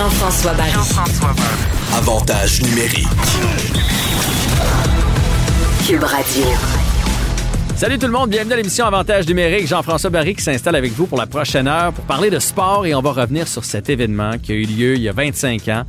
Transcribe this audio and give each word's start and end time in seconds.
Jean-François 0.00 0.54
Barry. 0.54 0.72
Avantage 1.94 2.62
numérique. 2.62 3.06
Cube 5.86 6.02
Radio. 6.02 6.44
Salut 7.76 7.98
tout 7.98 8.06
le 8.06 8.12
monde, 8.12 8.30
bienvenue 8.30 8.54
à 8.54 8.56
l'émission 8.56 8.86
Avantage 8.86 9.26
numérique. 9.28 9.66
Jean-François 9.66 10.08
Barry 10.08 10.34
qui 10.34 10.42
s'installe 10.42 10.76
avec 10.76 10.92
vous 10.92 11.04
pour 11.04 11.18
la 11.18 11.26
prochaine 11.26 11.68
heure 11.68 11.92
pour 11.92 12.06
parler 12.06 12.30
de 12.30 12.38
sport 12.38 12.86
et 12.86 12.94
on 12.94 13.02
va 13.02 13.12
revenir 13.12 13.46
sur 13.46 13.62
cet 13.66 13.90
événement 13.90 14.38
qui 14.42 14.52
a 14.52 14.54
eu 14.54 14.64
lieu 14.64 14.94
il 14.96 15.02
y 15.02 15.08
a 15.10 15.12
25 15.12 15.68
ans. 15.68 15.82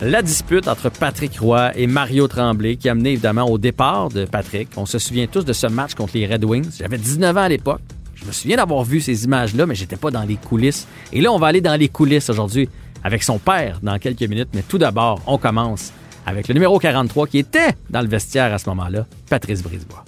La 0.00 0.22
dispute 0.22 0.66
entre 0.66 0.90
Patrick 0.90 1.38
Roy 1.38 1.70
et 1.76 1.86
Mario 1.86 2.26
Tremblay 2.26 2.74
qui 2.74 2.88
a 2.88 2.96
mené 2.96 3.12
évidemment 3.12 3.44
au 3.44 3.58
départ 3.58 4.08
de 4.08 4.24
Patrick. 4.24 4.70
On 4.76 4.86
se 4.86 4.98
souvient 4.98 5.28
tous 5.28 5.44
de 5.44 5.52
ce 5.52 5.68
match 5.68 5.94
contre 5.94 6.16
les 6.16 6.26
Red 6.26 6.44
Wings. 6.44 6.78
J'avais 6.80 6.98
19 6.98 7.36
ans 7.36 7.42
à 7.42 7.48
l'époque. 7.48 7.82
Je 8.16 8.24
me 8.24 8.32
souviens 8.32 8.56
d'avoir 8.56 8.82
vu 8.82 9.00
ces 9.00 9.24
images-là, 9.24 9.66
mais 9.66 9.76
j'étais 9.76 9.94
pas 9.94 10.10
dans 10.10 10.24
les 10.24 10.34
coulisses. 10.34 10.88
Et 11.12 11.20
là, 11.20 11.30
on 11.30 11.38
va 11.38 11.46
aller 11.46 11.60
dans 11.60 11.76
les 11.76 11.88
coulisses 11.88 12.28
aujourd'hui 12.28 12.68
avec 13.06 13.22
son 13.22 13.38
père 13.38 13.78
dans 13.84 14.00
quelques 14.00 14.22
minutes. 14.22 14.48
Mais 14.52 14.62
tout 14.62 14.78
d'abord, 14.78 15.20
on 15.28 15.38
commence 15.38 15.92
avec 16.26 16.48
le 16.48 16.54
numéro 16.54 16.76
43 16.80 17.28
qui 17.28 17.38
était 17.38 17.70
dans 17.88 18.00
le 18.00 18.08
vestiaire 18.08 18.52
à 18.52 18.58
ce 18.58 18.68
moment-là, 18.70 19.06
Patrice 19.30 19.62
Brisebois. 19.62 20.04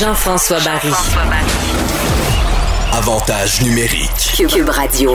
Jean-François 0.00 0.58
Barry. 0.64 0.90
Avantage 2.92 3.62
numérique. 3.62 4.10
Cube 4.36 4.68
Radio. 4.68 5.12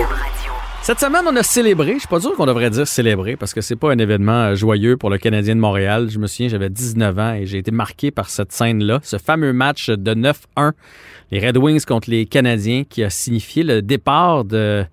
Cette 0.81 1.01
semaine, 1.01 1.23
on 1.27 1.35
a 1.35 1.43
célébré. 1.43 1.95
Je 1.95 1.99
suis 1.99 2.07
pas 2.07 2.21
sûr 2.21 2.33
qu'on 2.35 2.45
devrait 2.45 2.69
dire 2.69 2.87
célébrer 2.87 3.35
parce 3.35 3.53
que 3.53 3.59
c'est 3.59 3.75
pas 3.75 3.91
un 3.91 3.97
événement 3.97 4.31
euh, 4.31 4.55
joyeux 4.55 4.95
pour 4.95 5.09
le 5.09 5.17
Canadien 5.17 5.55
de 5.55 5.59
Montréal. 5.59 6.07
Je 6.09 6.19
me 6.19 6.27
souviens, 6.27 6.47
j'avais 6.47 6.69
19 6.69 7.19
ans 7.19 7.33
et 7.33 7.45
j'ai 7.45 7.57
été 7.57 7.71
marqué 7.71 8.11
par 8.11 8.29
cette 8.29 8.53
scène-là, 8.53 9.01
ce 9.03 9.17
fameux 9.17 9.51
match 9.51 9.89
de 9.89 10.13
9-1, 10.13 10.71
les 11.31 11.45
Red 11.45 11.57
Wings 11.57 11.83
contre 11.83 12.09
les 12.09 12.25
Canadiens, 12.25 12.85
qui 12.89 13.03
a 13.03 13.09
signifié 13.09 13.63
le 13.63 13.81
départ 13.81 14.45
de, 14.45 14.85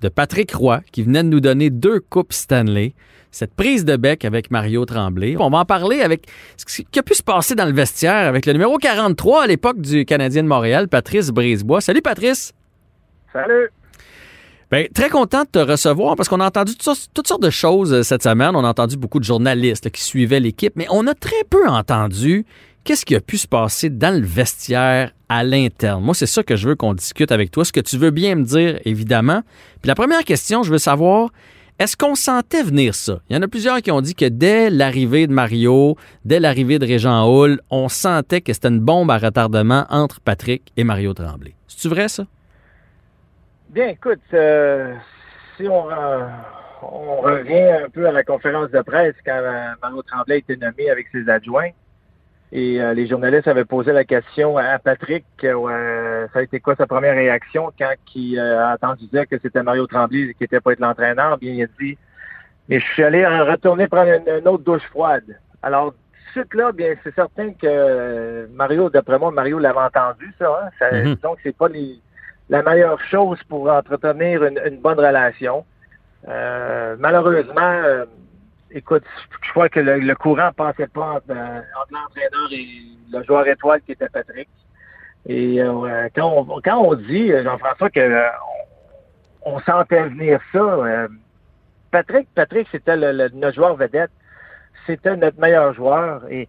de 0.00 0.08
Patrick 0.08 0.52
Roy, 0.52 0.80
qui 0.92 1.02
venait 1.02 1.22
de 1.22 1.28
nous 1.28 1.40
donner 1.40 1.70
deux 1.70 2.00
coupes 2.00 2.32
Stanley. 2.32 2.94
Cette 3.30 3.54
prise 3.54 3.84
de 3.84 3.96
bec 3.96 4.24
avec 4.24 4.50
Mario 4.50 4.84
Tremblay. 4.84 5.36
On 5.38 5.50
va 5.50 5.58
en 5.58 5.64
parler 5.64 6.00
avec 6.00 6.26
ce 6.56 6.82
qui 6.82 6.98
a 6.98 7.02
pu 7.02 7.14
se 7.14 7.22
passer 7.22 7.54
dans 7.54 7.66
le 7.66 7.72
vestiaire 7.72 8.28
avec 8.28 8.46
le 8.46 8.52
numéro 8.52 8.78
43 8.78 9.42
à 9.42 9.46
l'époque 9.46 9.80
du 9.80 10.06
Canadien 10.06 10.42
de 10.42 10.48
Montréal, 10.48 10.88
Patrice 10.88 11.30
Brisebois. 11.30 11.80
Salut 11.80 12.02
Patrice! 12.02 12.52
Salut! 13.32 13.70
Bien, 14.70 14.86
très 14.92 15.10
content 15.10 15.44
de 15.44 15.48
te 15.48 15.58
recevoir 15.60 16.16
parce 16.16 16.28
qu'on 16.28 16.40
a 16.40 16.46
entendu 16.46 16.72
toutes 16.74 17.28
sortes, 17.28 17.42
de 17.42 17.50
choses 17.50 17.92
euh, 17.92 18.02
cette 18.02 18.24
semaine. 18.24 18.56
On 18.56 18.64
a 18.64 18.68
entendu 18.68 18.96
beaucoup 18.96 19.20
de 19.20 19.24
journalistes 19.24 19.90
qui 19.90 20.02
suivaient 20.02 20.40
l'équipe, 20.40 20.72
mais 20.74 20.86
on 20.90 21.06
a 21.06 21.14
très 21.14 21.44
peu 21.48 21.68
entendu 21.68 22.44
qu'est-ce 22.82 23.06
qui 23.06 23.14
a 23.14 23.20
pu 23.20 23.38
se 23.38 23.46
passer 23.46 23.90
dans 23.90 24.18
le 24.18 24.26
vestiaire 24.26 25.12
à 25.28 25.44
l'interne. 25.44 26.02
Moi, 26.02 26.14
c'est 26.14 26.26
ça 26.26 26.42
que 26.42 26.56
je 26.56 26.68
veux 26.68 26.74
qu'on 26.74 26.94
discute 26.94 27.32
avec 27.32 27.50
toi. 27.50 27.64
Ce 27.64 27.72
que 27.72 27.80
tu 27.80 27.96
veux 27.96 28.10
bien 28.10 28.36
me 28.36 28.44
dire, 28.44 28.78
évidemment. 28.84 29.42
Puis 29.82 29.88
la 29.88 29.94
première 29.94 30.24
question, 30.24 30.62
je 30.62 30.70
veux 30.70 30.78
savoir, 30.78 31.30
est-ce 31.78 31.96
qu'on 31.96 32.14
sentait 32.14 32.62
venir 32.62 32.94
ça? 32.94 33.20
Il 33.28 33.36
y 33.36 33.38
en 33.38 33.42
a 33.42 33.48
plusieurs 33.48 33.82
qui 33.82 33.90
ont 33.90 34.00
dit 34.00 34.14
que 34.14 34.24
dès 34.24 34.70
l'arrivée 34.70 35.26
de 35.26 35.32
Mario, 35.32 35.96
dès 36.24 36.40
l'arrivée 36.40 36.78
de 36.78 36.86
Régent 36.86 37.26
Hall, 37.26 37.60
on 37.70 37.88
sentait 37.88 38.40
que 38.40 38.52
c'était 38.52 38.68
une 38.68 38.80
bombe 38.80 39.10
à 39.10 39.18
retardement 39.18 39.84
entre 39.90 40.20
Patrick 40.20 40.72
et 40.76 40.84
Mario 40.84 41.12
Tremblay. 41.12 41.54
C'est-tu 41.68 41.88
vrai, 41.88 42.08
ça? 42.08 42.24
Bien, 43.68 43.88
écoute, 43.88 44.20
euh, 44.32 44.94
si 45.56 45.68
on, 45.68 45.90
euh, 45.90 46.26
on 46.82 47.20
revient 47.20 47.84
un 47.84 47.90
peu 47.90 48.06
à 48.06 48.12
la 48.12 48.24
conférence 48.24 48.70
de 48.70 48.80
presse 48.80 49.14
quand 49.24 49.36
euh, 49.36 49.66
Mario 49.82 50.02
Tremblay 50.02 50.36
a 50.36 50.38
été 50.38 50.56
nommé 50.56 50.88
avec 50.88 51.08
ses 51.12 51.28
adjoints, 51.28 51.70
et 52.52 52.80
euh, 52.80 52.94
les 52.94 53.06
journalistes 53.06 53.48
avaient 53.48 53.64
posé 53.64 53.92
la 53.92 54.04
question 54.04 54.56
à 54.56 54.78
Patrick, 54.78 55.24
euh, 55.42 56.26
ça 56.32 56.38
a 56.38 56.42
été 56.42 56.60
quoi 56.60 56.76
sa 56.76 56.86
première 56.86 57.14
réaction 57.14 57.72
quand 57.78 57.94
il 58.14 58.38
euh, 58.38 58.64
a 58.64 58.74
entendu 58.74 59.06
dire 59.06 59.26
que 59.28 59.36
c'était 59.42 59.62
Mario 59.62 59.86
Tremblay 59.86 60.34
qui 60.34 60.44
était 60.44 60.60
pas 60.60 60.72
être 60.72 60.80
l'entraîneur, 60.80 61.38
bien 61.38 61.52
il 61.52 61.62
a 61.64 61.66
dit 61.80 61.98
mais 62.68 62.80
je 62.80 62.86
suis 62.86 63.02
allé 63.02 63.26
retourner 63.26 63.88
prendre 63.88 64.10
une, 64.10 64.40
une 64.40 64.48
autre 64.48 64.64
douche 64.64 64.86
froide. 64.90 65.38
Alors 65.62 65.94
suite 66.32 66.54
là, 66.54 66.72
bien 66.72 66.94
c'est 67.02 67.14
certain 67.14 67.52
que 67.52 68.48
Mario, 68.52 68.90
d'après 68.90 69.18
moi, 69.18 69.30
Mario 69.30 69.58
l'avait 69.58 69.78
entendu 69.78 70.32
ça. 70.38 70.62
Hein? 70.62 70.70
ça 70.78 70.92
Mhm. 70.92 71.16
Donc 71.22 71.38
c'est 71.42 71.56
pas 71.56 71.68
les, 71.68 72.00
la 72.48 72.62
meilleure 72.62 73.00
chose 73.00 73.38
pour 73.48 73.68
entretenir 73.68 74.44
une, 74.44 74.60
une 74.64 74.78
bonne 74.80 74.98
relation. 74.98 75.64
Euh, 76.28 76.96
malheureusement, 76.98 77.60
euh, 77.60 78.04
écoute, 78.70 79.04
je 79.42 79.50
crois 79.50 79.68
que 79.68 79.80
le, 79.80 79.98
le 79.98 80.14
courant 80.14 80.50
passait 80.52 80.86
pas 80.88 81.12
entre, 81.16 81.30
euh, 81.30 81.60
entre 81.80 81.92
l'entraîneur 81.92 82.48
et 82.52 82.66
le 83.12 83.22
joueur 83.24 83.46
étoile 83.46 83.80
qui 83.82 83.92
était 83.92 84.08
Patrick. 84.08 84.48
Et 85.28 85.60
euh, 85.60 86.08
quand, 86.14 86.30
on, 86.30 86.60
quand 86.60 86.78
on 86.78 86.94
dit, 86.94 87.32
euh, 87.32 87.42
Jean-François, 87.42 87.90
que 87.90 88.00
euh, 88.00 88.28
on, 89.42 89.58
sentait 89.60 90.08
venir 90.08 90.40
ça, 90.52 90.58
euh, 90.58 91.08
Patrick, 91.90 92.28
Patrick, 92.34 92.68
c'était 92.70 92.96
le, 92.96 93.12
le- 93.12 93.30
notre 93.30 93.56
joueur 93.56 93.76
vedette. 93.76 94.10
C'était 94.86 95.16
notre 95.16 95.40
meilleur 95.40 95.72
joueur. 95.74 96.22
Et, 96.30 96.48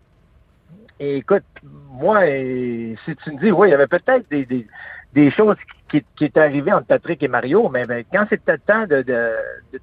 et 1.00 1.18
écoute, 1.18 1.44
moi, 1.64 2.22
si 2.26 3.16
tu 3.24 3.32
me 3.32 3.40
dis, 3.40 3.52
oui, 3.52 3.70
il 3.70 3.72
y 3.72 3.74
avait 3.74 3.88
peut-être 3.88 4.30
des, 4.30 4.46
des, 4.46 4.68
des 5.14 5.32
choses 5.32 5.56
qui, 5.90 6.04
qui 6.16 6.26
étaient 6.26 6.42
arrivées 6.42 6.74
entre 6.74 6.88
Patrick 6.88 7.24
et 7.24 7.28
Mario, 7.28 7.70
mais 7.70 7.86
ben, 7.86 8.04
quand 8.12 8.26
c'était 8.30 8.54
le 8.54 8.60
temps 8.60 8.86
de, 8.88 9.02
de, 9.02 9.32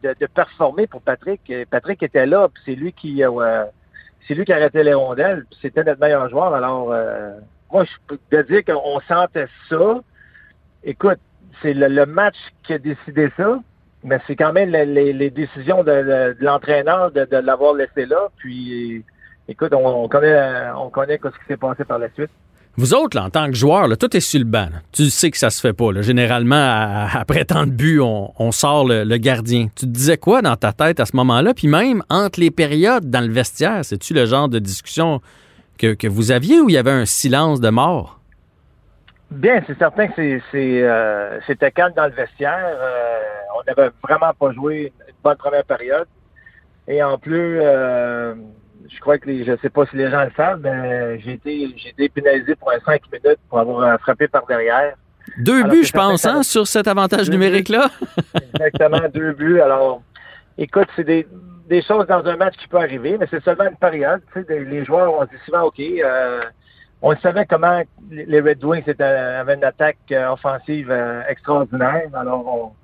de, 0.03 0.15
de 0.21 0.27
performer 0.27 0.87
pour 0.87 1.01
Patrick, 1.03 1.41
euh, 1.51 1.65
Patrick 1.71 2.03
était 2.03 2.27
là, 2.27 2.49
puis 2.53 2.63
c'est 2.67 2.75
lui 2.75 2.93
qui 2.93 3.25
euh, 3.25 3.65
c'est 4.27 4.35
lui 4.35 4.45
qui 4.45 4.53
arrêtait 4.53 4.85
les 4.85 4.95
rondelles, 4.95 5.45
c'était 5.61 5.85
notre 5.85 6.01
meilleur 6.01 6.29
joueur. 6.29 6.55
Alors, 6.55 6.93
euh, 6.93 7.33
moi, 7.73 7.85
je 7.85 7.93
peux 8.07 8.19
te 8.31 8.43
dire 8.51 8.65
qu'on 8.65 9.01
sentait 9.01 9.49
ça. 9.69 10.01
Écoute, 10.83 11.19
c'est 11.61 11.75
le, 11.75 11.89
le 11.89 12.07
match 12.07 12.37
qui 12.63 12.75
a 12.75 12.79
décidé 12.79 13.31
ça, 13.37 13.59
mais 14.03 14.19
c'est 14.27 14.37
quand 14.37 14.53
même 14.53 14.71
les, 14.71 14.87
les- 14.87 15.13
les 15.13 15.31
décisions 15.31 15.83
de, 15.83 16.37
l'entraîneur 16.41 17.11
de, 17.11 17.27
l'avoir 17.39 17.75
laissé 17.75 18.07
là. 18.07 18.29
Puis, 18.37 19.05
écoute, 19.49 19.73
on, 19.75 19.87
on 19.87 20.09
connaît, 20.09 20.71
on 20.77 20.91
connaît 20.91 21.19
ce 21.23 21.29
qui 21.39 21.45
s'est 21.49 21.57
passé 21.57 21.85
par 21.85 21.99
la 21.99 22.11
suite. 22.11 22.31
Vous 22.77 22.93
autres, 22.93 23.17
là, 23.17 23.25
en 23.25 23.31
tant 23.31 23.47
que 23.47 23.55
joueur, 23.55 23.89
tout 23.97 24.17
est 24.17 24.21
sur 24.21 24.41
le 24.41 24.45
banc. 24.45 24.69
là. 24.73 24.81
Tu 24.91 25.05
sais 25.11 25.31
que 25.31 25.39
ça 25.39 25.51
se 25.51 25.61
fait 25.61 25.73
pas. 25.73 25.93
là. 25.93 26.03
Généralement, 26.03 27.07
après 27.13 27.45
tant 27.45 27.67
de 27.67 27.71
buts, 27.71 28.01
on, 28.01 28.53
sort 28.53 28.87
le, 28.87 29.17
gardien. 29.17 29.69
Tu 29.77 29.87
te 29.87 29.91
disais 29.91 30.17
quoi 30.17 30.43
dans 30.43 30.57
ta 30.57 30.73
tête 30.73 30.99
à 30.99 31.07
ce 31.07 31.15
moment-là? 31.17 31.55
Puis 31.55 31.69
même 31.69 32.03
entre 32.11 32.41
les 32.41 32.51
périodes 32.51 33.11
dans 33.11 33.21
le 33.21 33.33
vestiaire, 33.33 33.85
c'est-tu 33.85 34.13
le 34.13 34.27
genre 34.27 34.49
de 34.49 34.59
discussion 34.59 35.21
que, 35.79 35.95
que 35.95 36.09
vous 36.09 36.33
aviez 36.33 36.61
ou 36.61 36.69
il 36.69 36.75
y 36.75 36.79
avait 36.79 36.91
un 36.91 37.07
silence 37.07 37.61
de 37.61 37.71
mort? 37.71 38.21
Bien, 39.31 39.63
c'est 39.67 39.79
certain 39.79 40.09
que 40.09 40.41
c'est, 40.51 40.83
euh, 40.83 41.41
c'était 41.47 41.71
calme 41.71 41.95
dans 41.97 42.07
le 42.07 42.13
vestiaire. 42.13 42.59
Euh, 42.65 43.19
on 43.57 43.63
n'avait 43.67 43.91
vraiment 44.03 44.33
pas 44.39 44.53
joué 44.53 44.93
une, 44.99 45.09
une 45.09 45.15
bonne 45.23 45.37
première 45.37 45.65
période. 45.65 46.07
Et 46.87 47.03
en 47.03 47.19
plus, 47.19 47.61
euh, 47.61 48.35
je 48.89 49.01
crois 49.01 49.19
que 49.19 49.29
les, 49.29 49.45
je 49.45 49.57
sais 49.63 49.71
pas 49.71 49.87
si 49.87 49.97
les 49.97 50.11
gens 50.11 50.25
le 50.25 50.31
savent, 50.37 50.61
mais 50.63 51.21
j'ai 51.21 51.33
été, 51.33 51.75
j'ai 51.77 51.91
été 51.91 52.09
pénalisé 52.09 52.55
pour 52.57 52.71
un 52.71 52.81
5 52.85 53.03
minutes 53.13 53.39
pour 53.49 53.59
avoir 53.59 53.81
euh, 53.81 53.97
frappé 53.99 54.29
par 54.29 54.47
derrière. 54.47 54.95
Deux 55.39 55.63
Alors 55.63 55.71
buts, 55.71 55.85
je 55.85 55.93
pense, 55.93 56.25
hein, 56.27 56.43
sur 56.43 56.67
cet 56.67 56.87
avantage 56.87 57.31
numérique-là. 57.31 57.91
Exactement, 58.55 59.01
deux 59.13 59.33
buts. 59.33 59.61
Alors, 59.61 60.03
écoute, 60.59 60.89
c'est 60.97 61.05
des, 61.05 61.27
des 61.69 61.83
choses 61.83 62.07
dans 62.07 62.25
un 62.25 62.37
match 62.37 62.57
qui 62.57 62.69
peut 62.69 62.79
arriver, 62.79 63.17
mais 63.19 63.27
c'est 63.31 63.43
seulement 63.43 63.65
une 63.65 63.77
période. 63.77 64.21
Tu 64.33 64.45
sais, 64.45 64.65
les 64.65 64.85
joueurs, 64.85 65.15
on 65.19 65.25
dit 65.25 65.41
souvent, 65.47 65.63
OK, 65.63 65.81
euh, 65.81 66.43
on 67.03 67.17
savait 67.17 67.47
comment 67.47 67.83
les 68.11 68.41
Red 68.41 68.65
Wings 68.65 68.85
avaient 68.99 69.55
une 69.55 69.65
attaque 69.65 69.99
euh, 70.13 70.33
offensive 70.33 70.91
euh, 70.91 71.23
extraordinaire. 71.29 72.09
Alors, 72.15 72.75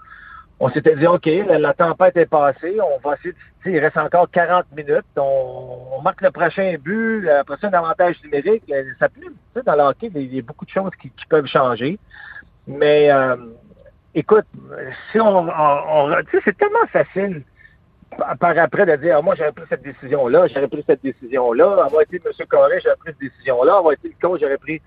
on, 0.61 0.71
s'était 0.71 0.95
dit, 0.95 1.07
OK, 1.07 1.27
la, 1.27 1.73
tempête 1.73 2.17
est 2.17 2.27
passée, 2.27 2.77
on 2.81 2.99
va 3.09 3.17
essayer, 3.17 3.35
il 3.65 3.79
reste 3.79 3.97
encore 3.97 4.31
40 4.31 4.67
minutes, 4.77 5.07
on, 5.17 6.01
marque 6.03 6.21
le 6.21 6.31
prochain 6.31 6.77
but, 6.79 7.29
après 7.29 7.57
ça, 7.61 7.69
un 7.69 7.73
avantage 7.73 8.23
numérique. 8.23 8.65
Euh, 8.71 8.85
Ça 8.99 9.09
sais, 9.55 9.63
dans 9.63 9.75
le 9.75 9.83
hockey, 9.83 10.11
il 10.15 10.35
y 10.35 10.39
a 10.39 10.43
beaucoup 10.43 10.65
de 10.67 10.71
choses 10.71 10.93
qui, 11.01 11.11
peuvent 11.29 11.47
changer. 11.47 11.99
Mais, 12.67 13.11
euh, 13.11 13.37
écoute, 14.15 14.45
si 15.11 15.21
on, 15.21 15.49
on- 15.49 16.15
c'est 16.45 16.57
tellement 16.57 16.87
facile 16.93 17.43
par- 18.39 18.59
après 18.59 18.87
de 18.87 18.97
dire, 18.97 19.17
Ah, 19.19 19.23
moi, 19.23 19.35
j'aurais 19.35 19.53
pris 19.53 19.65
cette 19.69 19.83
décision-là, 19.83 20.47
j'aurais 20.49 20.69
pris 20.69 20.85
cette 20.87 21.03
décision-là, 21.03 21.85
avoir 21.85 22.03
été 22.03 22.21
M. 22.25 22.47
Corré, 22.49 22.81
j'aurais 22.83 22.97
pris 22.97 23.13
cette 23.13 23.31
décision-là, 23.31 23.77
avoir 23.79 23.93
été 23.93 24.09
le 24.09 24.15
coach, 24.29 24.41
j'aurais 24.41 24.59
pris... 24.59 24.81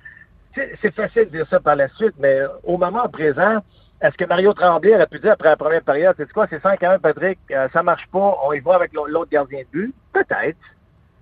C'est 0.55 0.93
facile 0.93 1.25
de 1.25 1.37
dire 1.37 1.47
ça 1.49 1.59
par 1.59 1.75
la 1.75 1.87
suite, 1.95 2.13
mais 2.19 2.41
au 2.63 2.77
moment 2.77 3.09
présent, 3.09 3.63
est-ce 4.01 4.17
que 4.17 4.25
Mario 4.25 4.53
Tremblay 4.53 4.95
aurait 4.95 5.07
pu 5.07 5.19
dire 5.19 5.31
après 5.33 5.49
la 5.49 5.55
première 5.57 5.81
période, 5.81 6.13
c'est 6.17 6.31
quoi, 6.33 6.45
c'est 6.49 6.61
5 6.61 6.81
à 6.83 6.93
1, 6.93 6.99
Patrick, 6.99 7.39
euh, 7.51 7.67
ça 7.71 7.83
marche 7.83 8.05
pas, 8.11 8.37
on 8.45 8.51
y 8.53 8.59
va 8.59 8.75
avec 8.75 8.93
l'au- 8.93 9.07
l'autre 9.07 9.31
gardien 9.31 9.59
de 9.59 9.65
but? 9.71 9.93
Peut-être. 10.11 10.57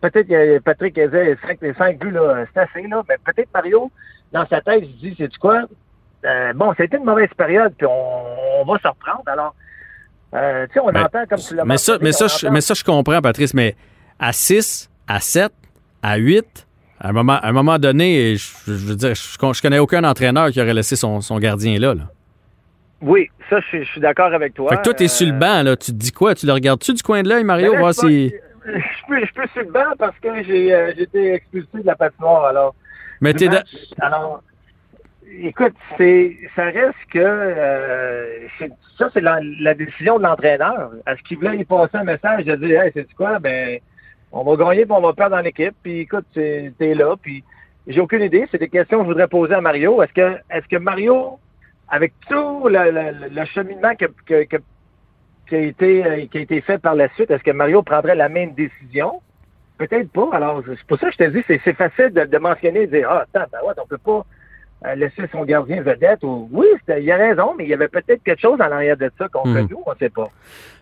Peut-être 0.01 0.27
que 0.27 0.59
Patrick 0.59 0.95
disait 0.95 1.37
5, 1.45 1.59
les 1.61 1.73
5 1.75 1.99
buts, 1.99 2.09
là, 2.11 2.45
c'est 2.53 2.59
assez, 2.61 2.87
là, 2.87 3.03
mais 3.07 3.17
peut-être 3.23 3.49
Mario, 3.53 3.91
dans 4.31 4.47
sa 4.47 4.61
tête, 4.61 4.83
il 4.83 4.95
se 4.95 4.99
dit, 4.99 5.15
c'est 5.17 5.37
quoi? 5.37 5.63
Euh, 6.25 6.53
bon, 6.53 6.73
c'était 6.77 6.97
une 6.97 7.03
mauvaise 7.05 7.29
période, 7.37 7.73
puis 7.77 7.85
on, 7.87 8.61
on 8.61 8.65
va 8.65 8.79
se 8.79 8.87
reprendre. 8.87 9.23
Alors, 9.27 9.53
euh, 10.33 10.65
tu 10.67 10.73
sais, 10.73 10.79
on 10.79 10.91
Mais- 10.91 10.99
entend 11.01 11.23
comme 11.29 11.39
tu 11.39 11.55
l'as 11.55 11.65
Mais 11.65 11.77
ça, 11.77 11.97
mais, 12.01 12.11
ça, 12.13 12.27
je, 12.27 12.47
mais 12.47 12.61
ça, 12.61 12.73
je 12.73 12.83
comprends, 12.83 13.21
Patrice, 13.21 13.53
mais 13.53 13.75
à 14.19 14.33
6, 14.33 14.89
à 15.07 15.19
7, 15.19 15.51
à 16.01 16.15
8, 16.17 16.67
à 16.99 17.09
un 17.09 17.11
moment, 17.11 17.33
à 17.33 17.47
un 17.47 17.51
moment 17.51 17.77
donné, 17.79 18.35
je, 18.37 18.47
je 18.67 18.71
veux 18.87 18.95
dire, 18.95 19.13
je, 19.15 19.37
je 19.53 19.61
connais 19.61 19.79
aucun 19.79 20.03
entraîneur 20.03 20.49
qui 20.51 20.61
aurait 20.61 20.73
laissé 20.73 20.95
son, 20.95 21.21
son 21.21 21.37
gardien 21.39 21.77
là. 21.79 21.93
là. 21.95 22.03
Oui, 23.01 23.29
ça, 23.49 23.59
je, 23.61 23.65
suis- 23.67 23.83
je 23.85 23.89
suis 23.91 24.01
d'accord 24.01 24.33
avec 24.33 24.53
toi. 24.53 24.69
Fait 24.69 24.77
que 24.77 24.81
toi, 24.83 24.93
t'es 24.93 25.07
sur 25.07 25.25
le 25.27 25.33
Euh, 25.33 25.37
banc, 25.37 25.63
là. 25.63 25.75
Tu 25.75 25.91
te 25.91 25.97
dis 25.97 26.11
quoi? 26.11 26.35
Tu 26.35 26.45
le 26.45 26.53
regardes-tu 26.53 26.93
du 26.93 27.01
coin 27.03 27.23
de 27.23 27.29
l'œil, 27.29 27.43
Mario, 27.43 27.67
ben 27.71 27.73
là, 27.73 27.79
voir 27.79 27.93
je 27.93 27.99
si. 28.07 28.33
Je 28.63 29.07
peux, 29.07 29.25
je 29.25 29.33
peux 29.33 29.47
sur 29.53 29.63
le 29.63 29.71
banc 29.71 29.93
parce 29.97 30.15
que 30.19 30.43
j'ai 30.43 30.71
euh, 30.71 30.93
été 30.95 31.33
expulsé 31.33 31.79
de 31.81 31.85
la 31.87 31.95
patinoire, 31.95 32.45
alors. 32.45 32.75
Mais 33.19 33.33
t'es. 33.33 33.47
da-. 33.47 33.63
Alors, 33.99 34.43
écoute, 35.39 35.73
c'est, 35.97 36.37
ça 36.55 36.65
reste 36.65 36.93
que 37.11 37.17
euh, 37.19 38.47
ça, 38.99 39.09
c'est 39.13 39.21
la, 39.21 39.39
la 39.61 39.73
décision 39.73 40.17
de 40.19 40.23
l'entraîneur. 40.23 40.91
Est-ce 41.07 41.21
qu'il 41.23 41.37
voulait 41.37 41.57
y 41.57 41.65
passer 41.65 41.97
un 41.97 42.03
message 42.03 42.45
de 42.45 42.55
dire, 42.55 42.81
hey, 42.83 42.91
c'est 42.93 43.11
quoi, 43.15 43.39
ben, 43.39 43.79
on 44.31 44.43
va 44.43 44.63
gagner 44.63 44.85
puis 44.85 44.93
on 44.95 45.01
va 45.01 45.13
perdre 45.13 45.35
dans 45.37 45.41
l'équipe, 45.41 45.73
puis 45.81 46.01
écoute, 46.01 46.25
t'es 46.33 46.71
là, 46.93 47.15
puis 47.19 47.43
j'ai 47.87 47.99
aucune 47.99 48.21
idée. 48.21 48.47
C'est 48.51 48.59
des 48.59 48.69
questions 48.69 48.99
que 48.99 49.05
je 49.05 49.09
voudrais 49.09 49.27
poser 49.27 49.55
à 49.55 49.61
Mario. 49.61 50.03
Est-ce 50.03 50.13
que, 50.13 50.37
est-ce 50.51 50.67
que 50.67 50.77
Mario, 50.77 51.39
avec 51.91 52.13
tout 52.29 52.67
le, 52.67 52.91
le- 52.91 53.27
le 53.29 53.45
cheminement 53.45 53.95
que, 53.95 54.05
que- 54.25 54.45
que- 54.45 54.63
qui 55.47 55.55
a 55.55 55.59
été 55.59 56.05
euh, 56.05 56.25
qui 56.27 56.37
a 56.37 56.41
été 56.41 56.61
fait 56.61 56.79
par 56.79 56.95
la 56.95 57.09
suite, 57.13 57.29
est-ce 57.29 57.43
que 57.43 57.51
Mario 57.51 57.83
prendrait 57.83 58.15
la 58.15 58.29
même 58.29 58.53
décision? 58.53 59.21
Peut-être 59.77 60.11
pas. 60.11 60.29
Alors, 60.33 60.63
c'est 60.65 60.83
pour 60.87 60.97
ça 60.99 61.07
que 61.07 61.13
je 61.13 61.17
te 61.17 61.29
dis, 61.31 61.43
c'est, 61.47 61.73
facile 61.73 62.11
de, 62.13 62.23
de 62.25 62.37
mentionner, 62.37 62.87
de 62.87 62.97
dire, 62.97 63.09
ah, 63.09 63.25
attends, 63.33 63.47
ben 63.51 63.59
ouais, 63.67 63.73
on 63.77 63.87
peut 63.87 63.97
pas 63.97 64.23
euh, 64.85 64.95
laisser 64.95 65.23
son 65.31 65.43
gardien 65.45 65.81
vedette. 65.81 66.23
Ou, 66.23 66.49
oui, 66.51 66.65
il 66.99 67.11
a 67.11 67.15
raison, 67.17 67.53
mais 67.57 67.65
il 67.65 67.69
y 67.69 67.73
avait 67.73 67.87
peut-être 67.87 68.23
quelque 68.23 68.41
chose 68.41 68.59
en 68.59 68.71
arrière 68.71 68.97
de 68.97 69.11
ça 69.17 69.27
contre 69.29 69.49
Mhm. 69.49 69.67
nous, 69.71 69.79
on 69.85 69.91
ne 69.91 69.95
sait 69.97 70.09
pas. 70.09 70.29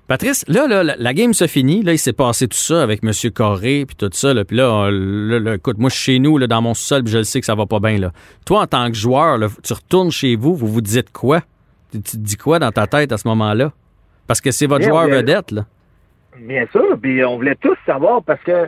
Patrice, 0.07 0.43
là, 0.47 0.65
là, 0.67 0.83
la, 0.83 0.95
la 0.97 1.13
game 1.13 1.33
se 1.33 1.45
finit. 1.45 1.83
Là, 1.83 1.91
il 1.91 1.99
s'est 1.99 2.13
passé 2.13 2.47
tout 2.47 2.57
ça 2.57 2.81
avec 2.81 3.03
M. 3.03 3.11
Corré 3.31 3.85
puis 3.85 3.95
tout 3.95 4.09
ça. 4.11 4.33
Là, 4.33 4.43
puis 4.43 4.57
là, 4.57 4.71
on- 4.71 4.89
là, 4.89 5.39
là, 5.39 5.55
écoute, 5.55 5.77
moi, 5.77 5.89
je 5.91 5.95
suis 5.95 6.13
chez 6.13 6.19
nous, 6.19 6.37
là, 6.39 6.47
dans 6.47 6.61
mon 6.63 6.73
sol, 6.73 7.03
puis 7.03 7.11
je 7.13 7.19
le 7.19 7.23
sais 7.25 7.39
que 7.39 7.45
ça 7.45 7.53
va 7.55 7.67
pas 7.67 7.79
bien. 7.79 7.97
Là. 7.99 8.11
Toi, 8.45 8.61
en 8.61 8.67
tant 8.67 8.87
que 8.87 8.95
joueur, 8.95 9.37
tu 9.63 9.73
retournes 9.73 10.09
chez 10.11 10.35
vous, 10.35 10.55
vous 10.55 10.67
vous 10.67 10.81
dites 10.81 11.11
quoi? 11.11 11.41
Tu, 11.91 12.01
tu 12.01 12.11
te 12.13 12.17
dis 12.17 12.37
quoi 12.37 12.57
dans 12.57 12.71
ta 12.71 12.87
tête 12.87 13.11
à 13.11 13.17
ce 13.17 13.27
moment-là? 13.27 13.71
Parce 14.27 14.41
que 14.41 14.49
c'est 14.49 14.65
votre 14.65 14.79
Bien, 14.81 14.89
joueur 14.89 15.05
bien. 15.07 15.17
vedette, 15.17 15.51
là. 15.51 15.65
Bien 16.39 16.65
sûr, 16.71 16.97
puis 17.01 17.23
on 17.25 17.35
voulait 17.35 17.57
tous 17.61 17.77
savoir 17.85 18.23
parce 18.23 18.41
que 18.43 18.67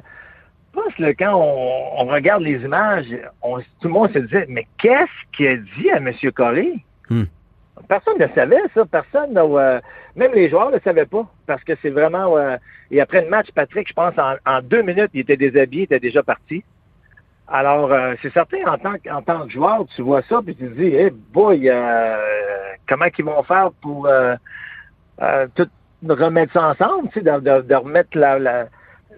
pense 0.72 0.94
que 0.96 1.12
quand 1.18 1.34
on, 1.36 2.02
on 2.02 2.06
regarde 2.06 2.44
les 2.44 2.62
images, 2.64 3.06
on- 3.42 3.60
tout 3.60 3.66
le 3.86 3.90
monde 3.90 4.12
se 4.14 4.20
disait 4.20 4.46
Mais 4.50 4.68
qu'est-ce 4.78 5.36
qu'il 5.36 5.48
a 5.48 5.56
dit 5.58 5.90
à 5.92 5.98
M. 5.98 6.12
Corré? 6.36 6.74
Hmm. 7.10 7.24
Personne 7.88 8.18
ne 8.20 8.28
savait 8.36 8.62
ça, 8.74 8.86
personne 8.86 9.38
euh, 9.38 9.80
même 10.16 10.34
les 10.34 10.50
joueurs 10.50 10.70
ne 10.70 10.76
le 10.76 10.82
savaient 10.82 11.06
pas. 11.06 11.26
Parce 11.48 11.64
que 11.64 11.74
c'est 11.82 11.90
vraiment 11.90 12.38
euh, 12.38 12.58
et 12.92 13.02
après 13.02 13.22
le 13.24 13.30
match, 13.30 13.48
Patrick, 13.56 13.88
je 13.88 13.94
pense 13.94 14.14
en, 14.18 14.36
en 14.46 14.62
deux 14.62 14.82
minutes, 14.82 15.12
il 15.14 15.22
était 15.22 15.38
déshabillé, 15.38 15.82
il 15.84 15.86
était 15.86 16.00
déjà 16.00 16.22
parti. 16.24 16.64
Alors, 17.48 17.92
euh, 17.92 18.14
c'est 18.22 18.32
certain, 18.32 18.60
en 18.66 18.78
tant, 18.78 18.94
que- 18.94 19.10
en 19.10 19.22
tant 19.22 19.46
que 19.46 19.52
joueur, 19.52 19.86
tu 19.96 20.02
vois 20.02 20.22
ça, 20.24 20.40
puis 20.46 20.56
tu 20.56 20.68
te 20.70 20.74
dis, 20.74 20.96
hey 20.96 21.12
boy, 21.34 21.70
euh, 21.70 22.16
comment 22.88 23.10
qu'ils 23.10 23.26
vont 23.26 23.44
faire 23.44 23.72
pour 23.82 24.08
tout 25.56 25.68
remettre 26.08 26.54
ça 26.54 26.70
ensemble, 26.70 27.10
tu 27.10 27.20
sais, 27.20 27.22
de, 27.22 27.40
de- 27.40 27.62
de 27.68 27.76
remettre 27.76 28.18
la, 28.18 28.40
la, 28.40 28.66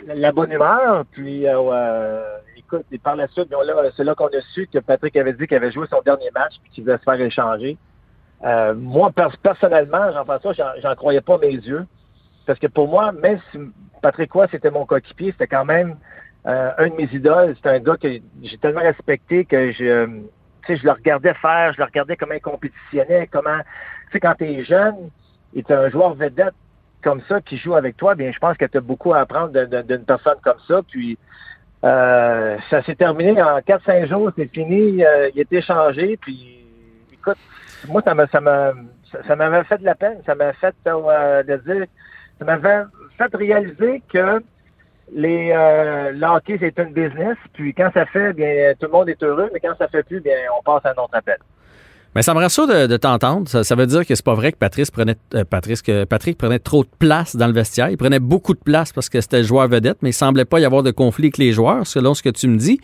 la 0.07 0.31
bonne 0.31 0.51
humeur. 0.51 1.05
Puis, 1.11 1.47
euh, 1.47 1.59
euh, 1.59 2.37
écoute, 2.57 2.85
et 2.91 2.97
par 2.97 3.15
la 3.15 3.27
suite, 3.27 3.49
là, 3.49 3.57
c'est 3.95 4.03
là 4.03 4.15
qu'on 4.15 4.27
a 4.27 4.41
su 4.53 4.67
que 4.67 4.79
Patrick 4.79 5.15
avait 5.17 5.33
dit 5.33 5.47
qu'il 5.47 5.57
avait 5.57 5.71
joué 5.71 5.87
son 5.89 6.01
dernier 6.01 6.29
match 6.33 6.55
puis 6.61 6.71
qu'il 6.71 6.83
voulait 6.83 6.97
se 6.97 7.03
faire 7.03 7.19
échanger. 7.19 7.77
Euh, 8.43 8.73
moi, 8.73 9.11
pers- 9.11 9.37
personnellement, 9.37 10.11
Jean-François, 10.11 10.53
j'en, 10.53 10.95
croyais 10.95 11.21
pas 11.21 11.37
mes 11.37 11.53
yeux. 11.53 11.85
Parce 12.45 12.59
que 12.59 12.67
pour 12.67 12.89
moi, 12.89 13.11
même 13.13 13.39
si 13.51 13.59
Patrick 14.01 14.31
Roy, 14.33 14.47
c'était 14.51 14.71
mon 14.71 14.85
coéquipier, 14.85 15.31
c'était 15.31 15.47
quand 15.47 15.63
même 15.63 15.95
euh, 16.45 16.71
un 16.77 16.89
de 16.89 16.95
mes 16.95 17.09
idoles. 17.13 17.55
C'est 17.61 17.69
un 17.69 17.79
gars 17.79 17.95
que 17.95 18.19
j'ai 18.41 18.57
tellement 18.57 18.81
respecté 18.81 19.45
que 19.45 19.71
je, 19.71 19.85
euh, 19.85 20.07
je 20.67 20.83
le 20.83 20.91
regardais 20.91 21.33
faire, 21.35 21.71
je 21.73 21.77
le 21.77 21.85
regardais 21.85 22.17
comment 22.17 22.33
il 22.33 22.41
compétitionnait, 22.41 23.27
comment, 23.27 23.59
tu 24.07 24.13
sais, 24.13 24.19
quand 24.19 24.35
tu 24.35 24.45
es 24.45 24.63
jeune 24.65 25.09
et 25.55 25.63
tu 25.63 25.71
un 25.71 25.89
joueur 25.89 26.15
vedette 26.15 26.53
comme 27.03 27.21
ça 27.27 27.41
qui 27.41 27.57
joue 27.57 27.75
avec 27.75 27.97
toi, 27.97 28.15
bien, 28.15 28.31
je 28.31 28.39
pense 28.39 28.57
que 28.57 28.65
tu 28.65 28.77
as 28.77 28.81
beaucoup 28.81 29.13
à 29.13 29.19
apprendre 29.19 29.51
d'une 29.83 30.05
personne 30.05 30.37
comme 30.43 30.59
ça. 30.67 30.81
Puis, 30.89 31.17
euh, 31.83 32.57
ça 32.69 32.81
s'est 32.83 32.95
terminé 32.95 33.41
en 33.41 33.59
4-5 33.59 34.07
jours, 34.07 34.31
c'est 34.37 34.47
fini, 34.47 35.03
euh, 35.03 35.29
il 35.35 35.41
est 35.41 35.53
échangé, 35.53 36.17
puis, 36.17 36.65
écoute, 37.11 37.37
moi, 37.89 38.01
ça 38.05 38.13
m'a, 38.13 38.25
ça 38.27 38.39
ça, 39.27 39.35
m'avait 39.35 39.63
fait 39.65 39.77
de 39.79 39.85
la 39.85 39.95
peine, 39.95 40.19
ça 40.25 40.33
m'a 40.33 40.53
fait 40.53 40.73
euh, 40.87 41.43
de 41.43 41.57
dire, 41.57 41.85
ça 42.39 42.45
m'avait 42.45 42.83
fait 43.17 43.35
réaliser 43.35 44.01
que 44.11 44.41
les 45.11 45.51
euh, 45.51 46.13
hockey, 46.21 46.57
c'est 46.59 46.79
une 46.79 46.93
business, 46.93 47.37
puis 47.53 47.73
quand 47.73 47.91
ça 47.93 48.05
fait, 48.05 48.33
bien, 48.33 48.73
tout 48.79 48.85
le 48.85 48.91
monde 48.93 49.09
est 49.09 49.21
heureux, 49.21 49.49
mais 49.53 49.59
quand 49.59 49.75
ça 49.77 49.89
fait 49.89 50.03
plus, 50.03 50.21
bien, 50.21 50.35
on 50.57 50.63
passe 50.63 50.85
à 50.85 50.91
un 50.91 51.03
autre 51.03 51.13
appel. 51.13 51.37
Mais 52.15 52.21
ça 52.21 52.33
me 52.33 52.39
rassure 52.39 52.67
de, 52.67 52.97
t'entendre. 52.97 53.47
Ça, 53.49 53.63
ça 53.63 53.75
veut 53.75 53.87
dire 53.87 54.05
que 54.05 54.13
c'est 54.13 54.25
pas 54.25 54.35
vrai 54.35 54.51
que 54.51 54.57
Patrice 54.57 54.91
prenait, 54.91 55.15
euh, 55.33 55.43
Patrice, 55.45 55.81
que 55.81 56.03
Patrick 56.03 56.37
prenait 56.37 56.59
trop 56.59 56.83
de 56.83 56.89
place 56.99 57.35
dans 57.35 57.47
le 57.47 57.53
vestiaire. 57.53 57.89
Il 57.89 57.97
prenait 57.97 58.19
beaucoup 58.19 58.53
de 58.53 58.59
place 58.59 58.91
parce 58.91 59.09
que 59.09 59.19
c'était 59.19 59.39
le 59.39 59.47
joueur 59.47 59.67
vedette, 59.67 59.97
mais 60.01 60.09
il 60.11 60.13
semblait 60.13 60.45
pas 60.45 60.59
y 60.59 60.65
avoir 60.65 60.83
de 60.83 60.91
conflit 60.91 61.25
avec 61.25 61.37
les 61.37 61.53
joueurs, 61.53 61.87
selon 61.87 62.13
ce 62.13 62.21
que 62.21 62.29
tu 62.29 62.47
me 62.47 62.57
dis. 62.57 62.79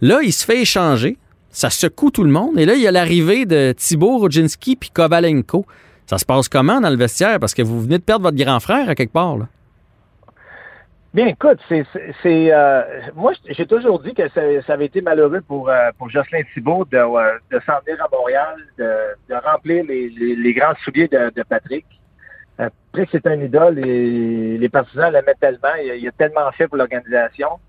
Là, 0.00 0.20
il 0.22 0.32
se 0.32 0.44
fait 0.44 0.62
échanger. 0.62 1.18
Ça 1.50 1.70
secoue 1.70 2.10
tout 2.10 2.24
le 2.24 2.30
monde. 2.30 2.58
Et 2.58 2.64
là, 2.64 2.74
il 2.74 2.82
y 2.82 2.88
a 2.88 2.90
l'arrivée 2.90 3.46
de 3.46 3.72
Thibaut 3.76 4.18
Rodzinski 4.18 4.74
puis 4.74 4.90
Kovalenko. 4.90 5.64
Ça 6.06 6.18
se 6.18 6.24
passe 6.24 6.48
comment 6.48 6.80
dans 6.80 6.90
le 6.90 6.96
vestiaire? 6.96 7.38
Parce 7.38 7.54
que 7.54 7.62
vous 7.62 7.80
venez 7.80 7.98
de 7.98 8.02
perdre 8.02 8.24
votre 8.24 8.36
grand 8.36 8.58
frère 8.58 8.88
à 8.88 8.96
quelque 8.96 9.12
part. 9.12 9.38
Là. 9.38 9.46
Bien, 11.14 11.26
écoute, 11.28 11.60
c'est, 11.68 11.84
c'est, 12.24 12.52
euh, 12.52 12.82
moi, 13.14 13.32
j'ai 13.48 13.66
toujours 13.66 14.00
dit 14.00 14.14
que 14.14 14.28
ça, 14.30 14.40
ça 14.66 14.72
avait 14.72 14.86
été 14.86 15.00
malheureux 15.00 15.42
pour, 15.46 15.68
euh, 15.68 15.90
pour 15.96 16.10
Jocelyn 16.10 16.42
Thibault 16.52 16.84
de, 16.90 16.96
euh, 16.96 17.38
de 17.52 17.60
s'en 17.64 17.78
venir 17.86 18.04
à 18.04 18.08
Montréal, 18.10 18.56
de, 18.76 18.92
de 19.28 19.34
remplir 19.36 19.84
les, 19.84 20.08
les, 20.08 20.34
les 20.34 20.54
grands 20.54 20.74
souliers 20.82 21.06
de, 21.06 21.30
de 21.30 21.42
Patrick. 21.44 21.86
Euh, 22.58 22.68
Patrick, 22.90 23.10
c'est 23.12 23.28
un 23.28 23.40
idole 23.40 23.78
et 23.78 24.58
les 24.58 24.68
partisans 24.68 25.12
l'aimaient 25.12 25.36
tellement. 25.40 25.76
Il, 25.84 26.08
a- 26.08 26.10
tellement 26.12 26.50
fait 26.50 26.66
pour 26.66 26.78
l'organisation. 26.78 27.60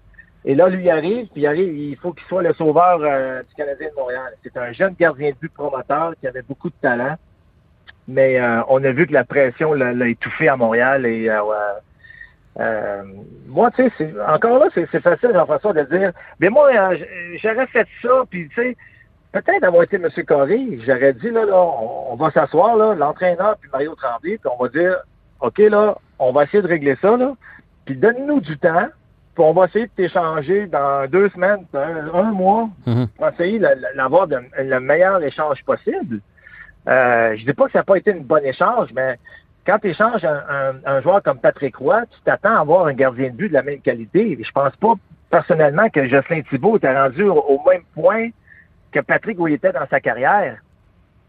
Et 0.44 0.56
là, 0.56 0.68
lui 0.68 0.86
il 0.86 0.90
arrive, 0.90 1.28
puis 1.28 1.42
il 1.42 1.48
arrive, 1.48 1.78
il 1.78 1.98
faut 1.98 2.14
qu'il 2.14 2.26
soit 2.28 2.42
le 2.42 2.54
sauveur 2.54 3.00
euh, 3.04 3.44
du 3.44 3.54
Canadien 3.54 3.90
de 3.90 3.96
Montréal. 3.96 4.34
C'est 4.42 4.58
un 4.58 4.72
jeune 4.72 4.96
gardien 5.00 5.30
de 5.30 5.36
but 5.36 5.54
promoteur 5.54 6.14
qui 6.20 6.26
avait 6.28 6.42
beaucoup 6.42 6.70
de 6.70 6.76
talent. 6.82 7.16
Mais 8.08 8.40
euh, 8.40 8.62
on 8.70 8.84
a 8.84 8.92
vu 8.92 9.06
que 9.06 9.14
la 9.14 9.24
pression 9.24 9.74
l'a, 9.74 9.94
l'a 9.94 10.08
étouffé 10.08 10.48
à 10.48 10.56
Montréal 10.56 11.06
et 11.06 11.30
euh, 12.60 13.04
moi, 13.48 13.70
tu 13.72 13.90
sais, 13.98 14.14
encore 14.28 14.60
là, 14.60 14.68
c'est 14.74 14.88
facile, 15.02 15.32
Jean-François, 15.34 15.74
de 15.74 15.84
dire, 15.84 16.12
mais 16.40 16.50
moi, 16.50 16.70
euh, 16.74 16.98
j'aurais 17.42 17.68
fait 17.68 17.88
ça, 18.02 18.24
puis 18.30 18.48
tu 18.50 18.56
sais, 18.56 18.78
peut-être 19.34 19.64
avoir 19.64 19.84
été 19.84 19.98
M. 19.98 20.08
Corré, 20.26 20.80
j'aurais 20.86 21.14
dit, 21.14 21.30
là, 21.30 21.46
là, 21.46 21.56
on, 21.58 22.14
on 22.14 22.16
va 22.16 22.32
s'asseoir, 22.32 22.78
là, 22.78 22.96
l'entraîneur, 22.96 23.58
puis 23.60 23.70
Mario 23.72 23.96
Tremblay, 23.96 24.38
puis 24.38 24.50
on 24.58 24.64
va 24.64 24.70
dire, 24.70 24.96
OK, 25.42 25.58
là, 25.58 25.98
on 26.20 26.32
va 26.32 26.44
essayer 26.44 26.62
de 26.64 26.68
régler 26.68 26.98
ça, 27.02 27.18
là, 27.18 27.34
puis 27.86 27.96
donne-nous 27.98 28.40
du 28.40 28.58
temps, 28.58 28.88
puis 29.36 29.44
on 29.44 29.52
va 29.52 29.66
essayer 29.66 29.88
de 29.88 29.92
t'échanger 29.92 30.68
dans 30.68 31.10
deux 31.10 31.28
semaines, 31.32 31.66
un, 31.74 32.14
un 32.14 32.32
mois, 32.32 32.70
Mhm. 32.88 33.08
pour 33.18 33.28
essayer 33.28 33.60
d'avoir 33.98 34.28
le 34.28 34.80
meilleur 34.80 35.22
échange 35.22 35.62
possible. 35.66 36.22
Euh, 36.88 37.36
je 37.36 37.44
dis 37.46 37.54
pas 37.54 37.66
que 37.66 37.72
ça 37.74 37.80
n'a 37.80 37.84
pas 37.84 37.98
été 37.98 38.12
une 38.12 38.24
bonne 38.24 38.46
échange, 38.46 38.90
mais 38.96 39.18
quand 39.66 39.80
tu 39.80 39.90
échanges 39.90 40.24
un, 40.26 40.44
un- 40.50 40.76
un 40.86 41.02
joueur 41.02 41.22
comme 41.24 41.40
Patrick 41.40 41.76
Roy, 41.78 42.04
tu 42.12 42.20
t'attends 42.24 42.56
à 42.56 42.60
avoir 42.60 42.88
un 42.88 42.94
gardien 42.94 43.30
de 43.30 43.36
but 43.36 43.50
de 43.50 43.54
la 43.54 43.64
même 43.64 43.80
qualité. 43.82 44.38
Je 44.42 44.52
pense 44.52 44.76
pas 44.78 44.94
personnellement 45.30 45.90
que 45.90 46.08
Jocelyn 46.08 46.42
Thibault 46.44 46.78
était 46.78 46.96
rendu 46.96 47.24
au, 47.24 47.34
au 47.40 47.62
même 47.70 47.82
point 47.94 48.30
que 48.92 49.00
Patrick 49.00 49.40
où 49.40 49.48
il 49.48 49.56
était 49.56 49.72
dans 49.74 49.88
sa 49.90 50.00
carrière. 50.00 50.58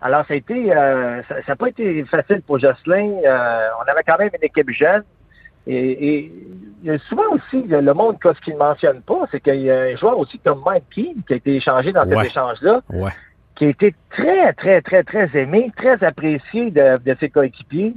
Alors, 0.01 0.25
ça 0.27 0.35
a 0.35 0.37
été, 0.37 0.73
euh, 0.77 1.23
ça 1.29 1.37
n'a 1.49 1.57
pas 1.57 1.69
été 1.69 2.05
facile 2.05 2.43
pour 2.43 2.59
Jocelyn. 2.59 3.15
Euh, 3.25 3.69
on 3.81 3.91
avait 3.91 4.03
quand 4.07 4.19
même 4.19 4.31
une 4.35 4.45
équipe 4.45 4.71
jeune. 4.71 5.03
Et, 5.67 6.09
et 6.17 6.33
il 6.85 6.87
y 6.89 6.95
a 6.95 6.99
souvent 7.09 7.25
aussi, 7.33 7.63
le 7.67 7.93
monde, 7.95 8.19
ce 8.23 8.41
qu'il 8.43 8.53
ne 8.55 8.59
mentionne 8.59 9.01
pas, 9.03 9.23
c'est 9.33 9.41
qu'il 9.41 9.63
y 9.63 9.71
a 9.71 9.81
un 9.81 9.97
joueur 9.97 10.17
aussi 10.19 10.39
comme 10.39 10.63
Mike 10.65 10.85
Keane 10.95 11.23
qui 11.27 11.33
a 11.33 11.37
été 11.37 11.57
échangé 11.57 11.93
dans 11.93 12.07
Ouais. 12.07 12.17
cet 12.19 12.27
échange-là 12.27 12.83
Ouais. 12.91 13.11
qui 13.57 13.65
a 13.65 13.69
été 13.71 13.95
très, 14.11 14.53
très, 14.53 14.81
très, 14.83 15.03
très 15.03 15.29
aimé, 15.35 15.73
très 15.77 16.05
apprécié 16.05 16.71
de, 16.71 16.99
de 16.99 17.17
ses 17.19 17.31
coéquipiers. 17.31 17.95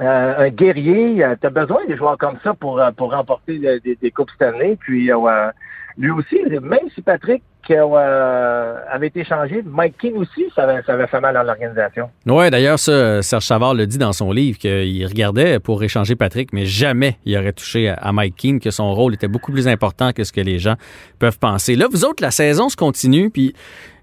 Euh, 0.00 0.46
un 0.46 0.48
guerrier, 0.50 1.24
tu 1.40 1.46
as 1.46 1.50
besoin 1.50 1.84
de 1.86 1.96
joueurs 1.96 2.18
comme 2.18 2.38
ça 2.44 2.54
pour, 2.54 2.80
euh, 2.80 2.92
pour 2.92 3.12
remporter 3.12 3.58
des, 3.58 3.96
des 3.96 4.10
Coupes 4.12 4.30
Stanley. 4.30 4.76
Puis 4.78 5.10
euh, 5.10 5.50
lui 5.96 6.10
aussi, 6.10 6.38
même 6.62 6.88
si 6.94 7.02
Patrick 7.02 7.42
euh, 7.70 8.74
avait 8.90 9.08
été 9.08 9.24
changé, 9.24 9.62
Mike 9.64 9.98
King 9.98 10.14
aussi, 10.16 10.46
ça 10.54 10.62
avait, 10.62 10.82
ça 10.82 11.06
fait 11.06 11.20
mal 11.20 11.34
dans 11.34 11.42
l'organisation. 11.42 12.08
Oui, 12.26 12.50
d'ailleurs, 12.50 12.78
ça, 12.78 13.22
Serge 13.22 13.44
Savard 13.44 13.74
le 13.74 13.86
dit 13.86 13.98
dans 13.98 14.12
son 14.12 14.32
livre 14.32 14.58
qu'il 14.58 15.06
regardait 15.06 15.58
pour 15.58 15.82
échanger 15.82 16.16
Patrick, 16.16 16.52
mais 16.52 16.66
jamais 16.66 17.16
il 17.24 17.36
aurait 17.36 17.52
touché 17.52 17.88
à, 17.88 17.94
à 17.94 18.12
Mike 18.12 18.36
King, 18.36 18.60
que 18.60 18.70
son 18.70 18.94
rôle 18.94 19.14
était 19.14 19.28
beaucoup 19.28 19.52
plus 19.52 19.68
important 19.68 20.12
que 20.12 20.24
ce 20.24 20.32
que 20.32 20.40
les 20.40 20.58
gens 20.58 20.76
peuvent 21.18 21.38
penser. 21.38 21.76
Là, 21.76 21.86
vous 21.90 22.04
autres, 22.04 22.22
la 22.22 22.30
saison 22.30 22.68
se 22.68 22.76
continue, 22.76 23.30
puis 23.30 23.54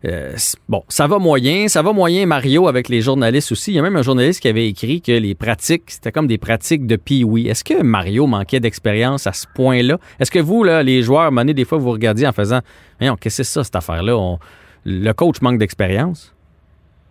euh, 0.05 0.35
bon, 0.69 0.83
ça 0.87 1.07
va 1.07 1.17
moyen, 1.17 1.67
ça 1.67 1.81
va 1.81 1.91
moyen 1.91 2.25
Mario 2.25 2.67
avec 2.67 2.89
les 2.89 3.01
journalistes 3.01 3.51
aussi. 3.51 3.71
Il 3.71 3.75
y 3.75 3.79
a 3.79 3.81
même 3.81 3.95
un 3.95 4.03
journaliste 4.03 4.39
qui 4.39 4.47
avait 4.47 4.67
écrit 4.67 5.01
que 5.01 5.11
les 5.11 5.33
pratiques, 5.33 5.83
c'était 5.87 6.11
comme 6.11 6.27
des 6.27 6.37
pratiques 6.37 6.85
de 6.85 6.95
pee-wee. 6.95 7.47
Est-ce 7.47 7.63
que 7.63 7.81
Mario 7.81 8.27
manquait 8.27 8.59
d'expérience 8.59 9.25
à 9.25 9.33
ce 9.33 9.47
point-là? 9.55 9.97
Est-ce 10.19 10.29
que 10.29 10.39
vous, 10.39 10.63
là, 10.63 10.83
les 10.83 11.01
joueurs, 11.01 11.31
monnaie, 11.31 11.53
des 11.53 11.65
fois, 11.65 11.79
vous 11.79 11.91
regardiez 11.91 12.27
en 12.27 12.33
faisant, 12.33 12.59
voyons, 12.99 13.15
qu'est-ce 13.15 13.37
que 13.37 13.43
c'est 13.43 13.53
ça, 13.53 13.63
cette 13.63 13.75
affaire-là? 13.75 14.15
On- 14.17 14.39
Le 14.85 15.11
coach 15.13 15.41
manque 15.41 15.57
d'expérience? 15.57 16.33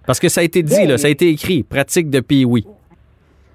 Parce 0.07 0.21
que 0.21 0.29
ça 0.29 0.41
a 0.43 0.45
été 0.45 0.63
dit, 0.63 0.77
Oui. 0.83 0.87
là, 0.87 0.97
ça 0.99 1.09
a 1.09 1.11
été 1.11 1.29
écrit. 1.29 1.63
Pratique 1.65 2.09
de 2.11 2.21
pays, 2.21 2.45
oui. 2.45 2.65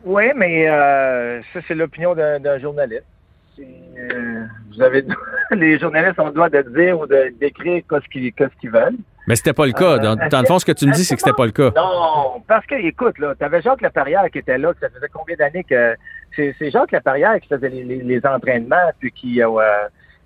Oui, 0.03 0.24
mais 0.36 0.67
euh, 0.69 1.41
ça, 1.53 1.59
c'est 1.67 1.75
l'opinion 1.75 2.15
d'un 2.15 2.59
journaliste. 2.59 3.03
Euh, 3.59 4.43
vous 4.71 4.81
avez 4.81 5.03
les 5.51 5.77
journalistes 5.79 6.19
ont 6.19 6.27
le 6.27 6.31
droit 6.33 6.50
de 6.50 6.62
dire 6.62 7.00
ou 7.00 7.05
de- 7.05 7.33
d'écrire 7.39 7.83
qu'est-ce 7.89 8.07
qu'ils 8.62 8.71
veulent. 8.71 8.95
Mais 9.27 9.36
c'était 9.36 9.53
pas 9.53 9.65
le 9.65 9.74
cas. 9.74 9.98
Euh, 9.98 10.15
Dans, 10.29 10.39
le 10.41 10.45
fond, 10.48 10.57
ce 10.59 10.65
que 10.65 10.71
tu 10.71 10.88
me 10.88 10.93
dis, 10.93 11.03
c'est 11.05 11.15
que 11.15 11.21
c'était 11.21 11.36
pas 11.36 11.45
le 11.45 11.51
cas. 11.51 11.71
Non, 11.75 12.41
parce 12.48 12.65
que, 12.65 12.75
écoute, 12.75 13.19
là, 13.19 13.36
t'avais 13.38 13.62
Jacques 13.62 13.81
Laperrière 13.81 14.29
qui 14.31 14.39
était 14.39 14.57
là, 14.57 14.74
que 14.74 14.79
ça 14.79 14.89
faisait 14.89 15.09
combien 15.13 15.36
d'années 15.36 15.63
que... 15.63 15.95
C'est 16.36 16.71
Jacques 16.71 16.91
Laperrière 16.93 17.39
qui 17.41 17.48
faisait 17.50 17.69
les, 17.69 17.83
les- 17.83 18.01
les 18.01 18.25
entraînements, 18.25 18.91
puis 19.00 19.12
qui, 19.12 19.41
euh, 19.43 19.48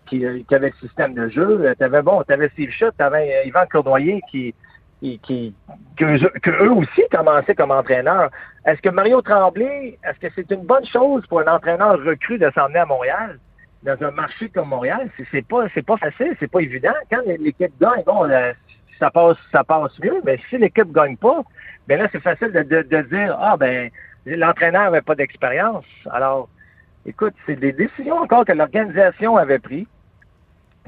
qui, 0.06 0.26
euh, 0.26 0.40
qui 0.48 0.56
avait 0.56 0.70
le 0.70 0.88
système 0.88 1.14
de 1.14 1.30
jeu. 1.30 1.74
T'avais, 1.80 2.02
bon, 2.02 2.24
t'avais 2.24 2.50
Steve 2.50 2.72
Schutt, 2.72 2.96
t'avais 2.98 3.36
euh, 3.36 3.48
Yvan 3.48 3.66
Cournoyer 3.72 4.22
qui... 4.30 4.54
qui, 5.00 5.20
qui 5.20 5.54
que, 5.98 6.64
eux- 6.64 6.72
aussi 6.72 7.04
commençaient 7.12 7.56
comme 7.56 7.72
entraîneurs. 7.72 8.30
Est-ce 8.66 8.82
que 8.82 8.90
Mario 8.90 9.22
Tremblay, 9.22 10.00
est-ce 10.04 10.20
que 10.20 10.34
c'est 10.36 10.50
une 10.52 10.66
bonne 10.66 10.86
chose 10.86 11.26
pour 11.28 11.42
un 11.42 11.54
entraîneur 11.54 12.02
recru 12.04 12.38
de 12.38 12.50
s'emmener 12.56 12.80
à 12.80 12.86
Montréal? 12.86 13.38
Dans 13.84 14.02
un 14.02 14.12
marché 14.12 14.48
comme 14.48 14.70
Montréal, 14.70 15.10
c'est, 15.30 15.46
pas 15.46 15.66
c'est 15.74 15.86
pas 15.86 15.98
facile, 15.98 16.34
c'est 16.40 16.50
pas 16.50 16.62
évident. 16.62 16.94
Quand 17.12 17.20
l'équipe 17.26 17.74
gagne, 17.82 18.04
bon, 18.06 18.24
euh, 18.30 18.54
ça 18.98 19.12
passe 19.12 19.36
ça 19.52 19.66
passe 19.66 20.00
mieux, 20.00 20.22
mais 20.24 20.40
si 20.50 20.58
l'équipe 20.58 20.90
gagne 20.94 21.18
pas, 21.18 21.42
ben 21.86 22.00
là, 22.00 22.08
c'est 22.14 22.22
facile 22.22 22.54
de, 22.54 22.64
de, 22.64 22.82
de 22.84 23.02
dire 23.02 23.36
Ah 23.42 23.58
ben 23.58 23.90
l'entraîneur 24.26 24.84
n'avait 24.84 25.02
pas 25.02 25.16
d'expérience. 25.16 25.84
Alors, 26.10 26.48
écoute, 27.06 27.34
c'est 27.46 27.56
des 27.60 27.72
décisions 27.72 28.18
encore 28.18 28.46
que 28.46 28.52
l'organisation 28.54 29.38
avait 29.38 29.60
prises, 29.60 29.86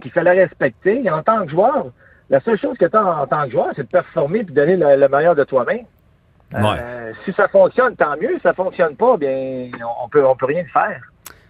qu'il 0.01 0.11
fallait 0.11 0.43
respecter. 0.43 1.01
Et 1.03 1.09
en 1.09 1.23
tant 1.23 1.45
que 1.45 1.51
joueur, 1.51 1.87
la 2.29 2.39
seule 2.41 2.59
chose 2.59 2.77
que 2.77 2.85
tu 2.85 2.95
as 2.97 3.05
en 3.05 3.27
tant 3.27 3.45
que 3.45 3.51
joueur, 3.51 3.67
c'est 3.75 3.83
de 3.83 3.87
performer 3.87 4.39
et 4.39 4.43
de 4.43 4.51
donner 4.51 4.75
le, 4.77 4.95
le 4.95 5.07
meilleur 5.07 5.35
de 5.35 5.43
toi-même. 5.43 5.85
Euh, 6.79 7.11
si 7.25 7.33
ça 7.33 7.47
fonctionne, 7.47 7.95
tant 7.95 8.15
mieux. 8.21 8.35
Si 8.35 8.41
ça 8.41 8.53
fonctionne 8.53 8.95
pas, 8.95 9.17
bien, 9.17 9.69
on 10.03 10.07
peut, 10.09 10.25
on 10.25 10.35
peut 10.35 10.45
rien 10.45 10.63
faire. 10.71 11.01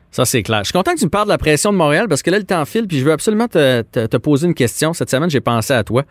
Ça, 0.09 0.23
c'est 0.23 0.43
clair. 0.43 0.59
Je 0.59 0.65
suis 0.65 0.73
content 0.73 0.93
que 0.93 0.99
tu 0.99 1.05
me 1.05 1.09
parles 1.09 1.25
de 1.25 1.31
la 1.33 1.37
pression 1.37 1.71
de 1.73 1.77
Montréal 1.77 2.07
parce 2.07 2.23
que 2.23 2.31
là, 2.31 2.37
le 2.37 2.45
temps 2.45 2.63
file, 2.65 2.87
puis 2.87 2.99
je 2.99 3.05
veux 3.05 3.11
absolument 3.11 3.47
te, 3.49 3.81
te- 3.81 4.05
te 4.05 4.17
poser 4.17 4.47
une 4.47 4.53
question. 4.53 4.93
Cette 4.93 5.09
semaine, 5.09 5.29
j'ai 5.29 5.41
pensé 5.41 5.73
à 5.73 5.83
toi. 5.83 6.03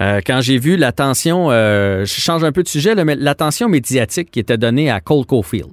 Euh, 0.00 0.20
quand 0.26 0.40
j'ai 0.40 0.58
vu 0.58 0.76
l'attention, 0.76 1.50
euh, 1.50 2.04
je 2.06 2.20
change 2.20 2.42
un 2.42 2.50
peu 2.52 2.62
de 2.62 2.68
sujet, 2.68 2.94
là, 2.94 3.04
mais 3.04 3.14
l'attention 3.14 3.68
médiatique 3.68 4.30
qui 4.30 4.40
était 4.40 4.56
donnée 4.56 4.90
à 4.90 5.00
Cole 5.00 5.26
Caulfield. 5.26 5.68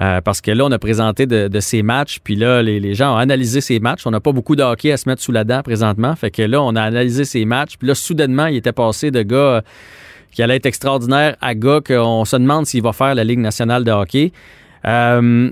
Euh, 0.00 0.20
parce 0.20 0.40
que 0.40 0.50
là, 0.50 0.64
on 0.64 0.70
a 0.70 0.78
présenté 0.78 1.26
de, 1.26 1.48
de 1.48 1.60
ces 1.60 1.82
matchs, 1.82 2.20
puis 2.22 2.36
là, 2.36 2.62
les, 2.62 2.94
gens 2.94 3.14
ont 3.14 3.18
analysé 3.18 3.60
ces 3.60 3.80
matchs. 3.80 4.06
On 4.06 4.10
n'a 4.10 4.20
pas 4.20 4.32
beaucoup 4.32 4.54
de 4.54 4.62
hockey 4.62 4.92
à 4.92 4.96
se 4.96 5.08
mettre 5.08 5.22
sous 5.22 5.32
la 5.32 5.44
dent 5.44 5.62
présentement. 5.62 6.14
Fait 6.14 6.30
que 6.30 6.42
là, 6.42 6.62
on 6.62 6.76
a 6.76 6.82
analysé 6.82 7.24
ces 7.24 7.44
matchs, 7.44 7.76
puis 7.78 7.88
là, 7.88 7.94
soudainement, 7.94 8.46
il 8.46 8.56
était 8.56 8.72
passé 8.72 9.10
de 9.10 9.22
gars 9.22 9.36
euh, 9.36 9.60
qui 10.30 10.42
allait 10.42 10.56
être 10.56 10.66
extraordinaire 10.66 11.36
à 11.40 11.54
gars 11.54 11.80
qu'on 11.84 12.24
se 12.24 12.36
demande 12.36 12.66
s'il 12.66 12.82
va 12.82 12.92
faire 12.92 13.14
la 13.14 13.24
Ligue 13.24 13.40
nationale 13.40 13.82
de 13.82 13.90
hockey. 13.90 14.32
Euh, 14.84 15.50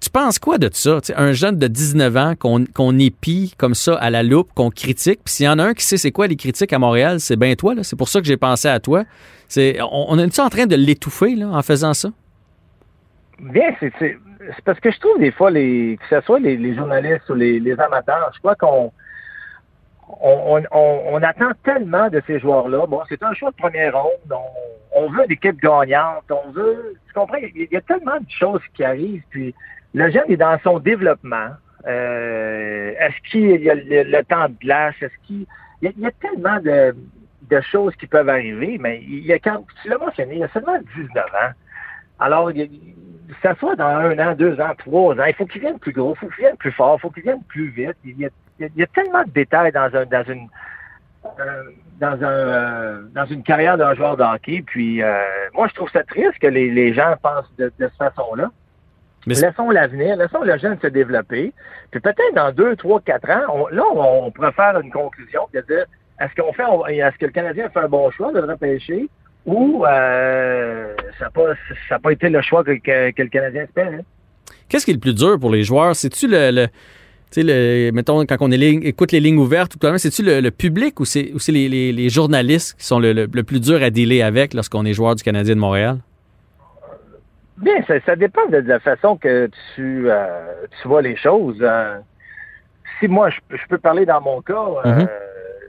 tu 0.00 0.10
penses 0.10 0.38
quoi 0.38 0.58
de 0.58 0.68
ça? 0.72 1.00
Un 1.16 1.32
jeune 1.32 1.58
de 1.58 1.66
19 1.66 2.16
ans 2.16 2.34
qu'on 2.36 2.98
épie 2.98 3.54
comme 3.56 3.74
ça 3.74 3.94
à 3.94 4.10
la 4.10 4.22
loupe, 4.22 4.50
qu'on 4.54 4.70
critique. 4.70 5.20
Puis 5.24 5.34
s'il 5.34 5.46
y 5.46 5.48
en 5.48 5.58
a 5.58 5.64
un 5.64 5.74
qui 5.74 5.84
sait 5.84 5.96
c'est 5.96 6.12
quoi 6.12 6.26
les 6.26 6.36
critiques 6.36 6.72
à 6.72 6.78
Montréal, 6.78 7.20
c'est 7.20 7.36
bien 7.36 7.54
toi. 7.54 7.74
C'est 7.82 7.96
pour 7.96 8.08
ça 8.08 8.20
que 8.20 8.26
j'ai 8.26 8.36
pensé 8.36 8.68
à 8.68 8.78
toi. 8.80 9.04
On, 9.56 10.06
on 10.08 10.18
est 10.18 10.38
en 10.38 10.50
train 10.50 10.66
de 10.66 10.76
l'étouffer 10.76 11.42
en 11.42 11.62
faisant 11.62 11.94
ça? 11.94 12.10
Bien, 13.40 13.74
c'est 13.80 13.92
c'est- 13.98 14.18
parce 14.64 14.78
que 14.80 14.90
je 14.90 14.98
trouve 15.00 15.18
des 15.18 15.32
fois, 15.32 15.50
les, 15.50 15.98
que 16.00 16.06
ce 16.16 16.20
soit 16.24 16.38
les, 16.38 16.56
les 16.56 16.74
journalistes 16.74 17.28
ou 17.30 17.34
les, 17.34 17.58
les 17.60 17.78
amateurs, 17.80 18.30
je 18.34 18.38
crois 18.40 18.54
qu'on 18.54 18.92
on, 20.20 20.62
on, 20.70 21.14
on- 21.14 21.22
attend 21.22 21.50
tellement 21.64 22.08
de 22.08 22.22
ces 22.26 22.38
joueurs-là. 22.38 22.86
Bon, 22.86 23.00
c'est 23.08 23.22
un 23.22 23.32
choix 23.34 23.50
de 23.50 23.56
première 23.56 23.96
ronde. 24.00 24.12
On, 24.30 25.02
on 25.04 25.10
veut 25.10 25.24
une 25.24 25.32
équipe 25.32 25.60
gagnante. 25.60 26.24
On 26.30 26.50
veut. 26.50 26.94
Tu 27.08 27.14
comprends? 27.14 27.38
Il 27.38 27.68
y, 27.70 27.76
a- 27.76 27.80
tellement 27.80 28.18
de 28.20 28.30
choses 28.30 28.60
qui 28.74 28.84
arrivent. 28.84 29.22
Puis 29.30 29.54
le 29.94 30.10
jeune 30.10 30.24
est 30.30 30.36
dans 30.36 30.58
son 30.62 30.78
développement. 30.78 31.48
Euh, 31.86 32.92
est-ce 32.98 33.30
qu'il 33.30 33.62
y 33.62 33.70
a 33.70 33.74
le, 33.74 34.22
temps 34.24 34.48
de 34.48 34.54
glace? 34.60 34.94
Est-ce 35.00 35.26
qu'il. 35.26 35.46
Il 35.82 35.88
y, 35.88 35.88
a, 35.88 35.92
y 35.98 36.06
a 36.06 36.12
tellement 36.12 36.60
de, 36.60 36.94
de 37.50 37.60
choses 37.62 37.94
qui 37.96 38.06
peuvent 38.06 38.28
arriver, 38.28 38.78
mais 38.80 39.02
il 39.02 39.24
y 39.26 39.32
a 39.32 39.38
quand 39.38 39.64
tu 39.82 39.88
l'as 39.88 39.98
mentionné, 39.98 40.34
il 40.34 40.38
y 40.40 40.44
a 40.44 40.48
seulement 40.48 40.78
19 40.96 41.24
ans. 41.26 41.52
Alors, 42.20 42.50
il 42.52 42.56
y 42.58 42.62
a- 42.62 42.66
ça 43.42 43.54
soit 43.56 43.76
dans 43.76 43.84
un 43.86 44.18
an, 44.18 44.34
deux 44.34 44.60
ans, 44.60 44.72
trois 44.78 45.14
ans, 45.14 45.24
il 45.26 45.34
faut 45.34 45.46
qu'il 45.46 45.60
vienne 45.60 45.78
plus 45.78 45.92
gros, 45.92 46.14
il 46.14 46.18
faut 46.18 46.26
qu'il 46.28 46.44
vienne 46.44 46.56
plus 46.56 46.72
fort, 46.72 46.96
il 46.98 47.00
faut 47.00 47.10
qu'il 47.10 47.22
vienne 47.22 47.42
plus 47.48 47.68
vite. 47.70 47.96
Il 48.04 48.18
y 48.20 48.26
a, 48.26 48.28
il 48.60 48.70
y 48.76 48.82
a- 48.82 48.84
a 48.84 48.86
tellement 48.88 49.22
de 49.24 49.30
détails 49.30 49.72
dans 49.72 49.90
un 49.94 50.04
dans 50.06 50.24
une 50.24 50.48
euh, 51.40 51.62
dans 52.00 52.22
un 52.22 52.26
euh, 52.26 53.02
dans 53.14 53.24
une 53.26 53.42
carrière 53.42 53.76
d'un 53.78 53.94
joueur 53.94 54.16
de 54.16 54.22
hockey. 54.22 54.62
Puis 54.66 55.02
euh, 55.02 55.18
moi, 55.54 55.68
je 55.68 55.74
trouve 55.74 55.90
ça 55.90 56.02
triste 56.04 56.38
que 56.40 56.46
les, 56.46 56.70
les 56.70 56.92
gens 56.92 57.14
pensent 57.22 57.52
de, 57.56 57.66
de 57.66 57.72
cette 57.88 57.96
façon-là. 57.96 58.50
Mais 59.26 59.34
laissons 59.34 59.70
l'avenir, 59.70 60.16
laissons 60.16 60.42
le 60.42 60.58
jeune 60.58 60.78
se 60.80 60.86
développer. 60.86 61.52
Puis 61.90 62.00
peut-être 62.00 62.34
dans 62.34 62.52
deux, 62.52 62.76
trois, 62.76 63.00
quatre 63.00 63.30
ans, 63.30 63.42
on- 63.48 63.68
là, 63.68 63.82
on, 63.94 64.26
on 64.26 64.30
pourrait 64.30 64.52
faire 64.52 64.78
une 64.80 64.90
conclusion 64.90 65.48
de 65.54 65.60
dire 65.62 65.86
est-ce 66.20 66.34
qu'on 66.40 66.52
fait 66.52 66.62
est-ce 66.94 67.16
que 67.18 67.26
le 67.26 67.32
Canadien 67.32 67.68
fait 67.70 67.80
un 67.80 67.88
bon 67.88 68.10
choix 68.10 68.32
de 68.32 68.40
le 68.40 68.46
repêcher? 68.52 69.08
Ou 69.46 69.84
euh, 69.86 70.94
ça 71.18 71.26
n'a 71.26 71.30
pas, 71.30 71.54
ça 71.88 71.98
pas 71.98 72.12
été 72.12 72.28
le 72.28 72.40
choix 72.42 72.64
que, 72.64 72.72
que- 72.78 73.10
que 73.10 73.22
le 73.22 73.28
Canadien 73.28 73.62
espérait. 73.64 74.04
Qu'est-ce 74.68 74.84
qui 74.84 74.90
est 74.92 74.94
le 74.94 75.00
plus 75.00 75.14
dur 75.14 75.38
pour 75.38 75.50
les 75.50 75.62
joueurs? 75.62 75.94
C'est-tu 75.94 76.26
le, 76.28 76.50
le- 76.50 76.66
tu 77.30 77.40
sais, 77.40 77.42
le, 77.42 77.90
mettons, 77.92 78.24
quand 78.24 78.36
on 78.40 78.50
est 78.50 78.56
ligne- 78.56 78.82
écoute 78.84 79.12
les 79.12 79.20
lignes 79.20 79.38
ouvertes, 79.38 79.72
c'est-tu 79.98 80.22
le, 80.22 80.40
le 80.40 80.50
public 80.50 80.98
ou 81.00 81.04
c'est 81.04 81.32
ou 81.34 81.38
c'est 81.38 81.52
les, 81.52 81.68
les- 81.68 81.92
les 81.92 82.08
journalistes 82.08 82.78
qui 82.78 82.86
sont 82.86 82.98
le, 83.00 83.12
le- 83.12 83.28
plus 83.42 83.60
dur 83.60 83.82
à 83.82 83.90
dealer 83.90 84.22
avec 84.22 84.54
lorsqu'on 84.54 84.84
est 84.86 84.94
joueur 84.94 85.14
du 85.14 85.22
Canadien 85.22 85.54
de 85.54 85.60
Montréal? 85.60 85.98
Bien, 87.58 87.74
ça, 87.86 87.94
ça 88.04 88.16
dépend 88.16 88.46
de 88.48 88.56
la 88.58 88.80
façon 88.80 89.16
que 89.16 89.48
tu, 89.74 90.10
euh, 90.10 90.54
tu 90.82 90.88
vois 90.88 91.02
les 91.02 91.16
choses. 91.16 91.58
Euh, 91.60 91.98
si 92.98 93.06
moi, 93.08 93.30
je, 93.30 93.38
peux- 93.48 93.56
je 93.56 93.66
peux 93.68 93.78
parler 93.78 94.06
dans 94.06 94.20
mon 94.20 94.40
cas, 94.40 94.54
euh, 94.84 94.90
Mhm. 94.90 95.08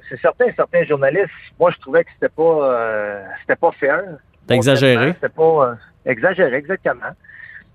C'est 0.10 0.20
certain, 0.20 0.46
certains 0.56 0.84
journalistes, 0.86 1.30
moi, 1.60 1.72
je 1.72 1.78
trouvais 1.80 2.04
que 2.04 2.10
c'était 2.14 2.30
pas, 2.34 2.44
euh, 2.44 3.24
c'était 3.42 3.56
pas 3.56 3.72
fair. 3.72 4.02
Exagéré. 4.50 5.14
C'était 5.14 5.30
pas 5.30 5.44
euh, 5.72 5.76
exagéré, 6.06 6.56
exactement. 6.58 7.12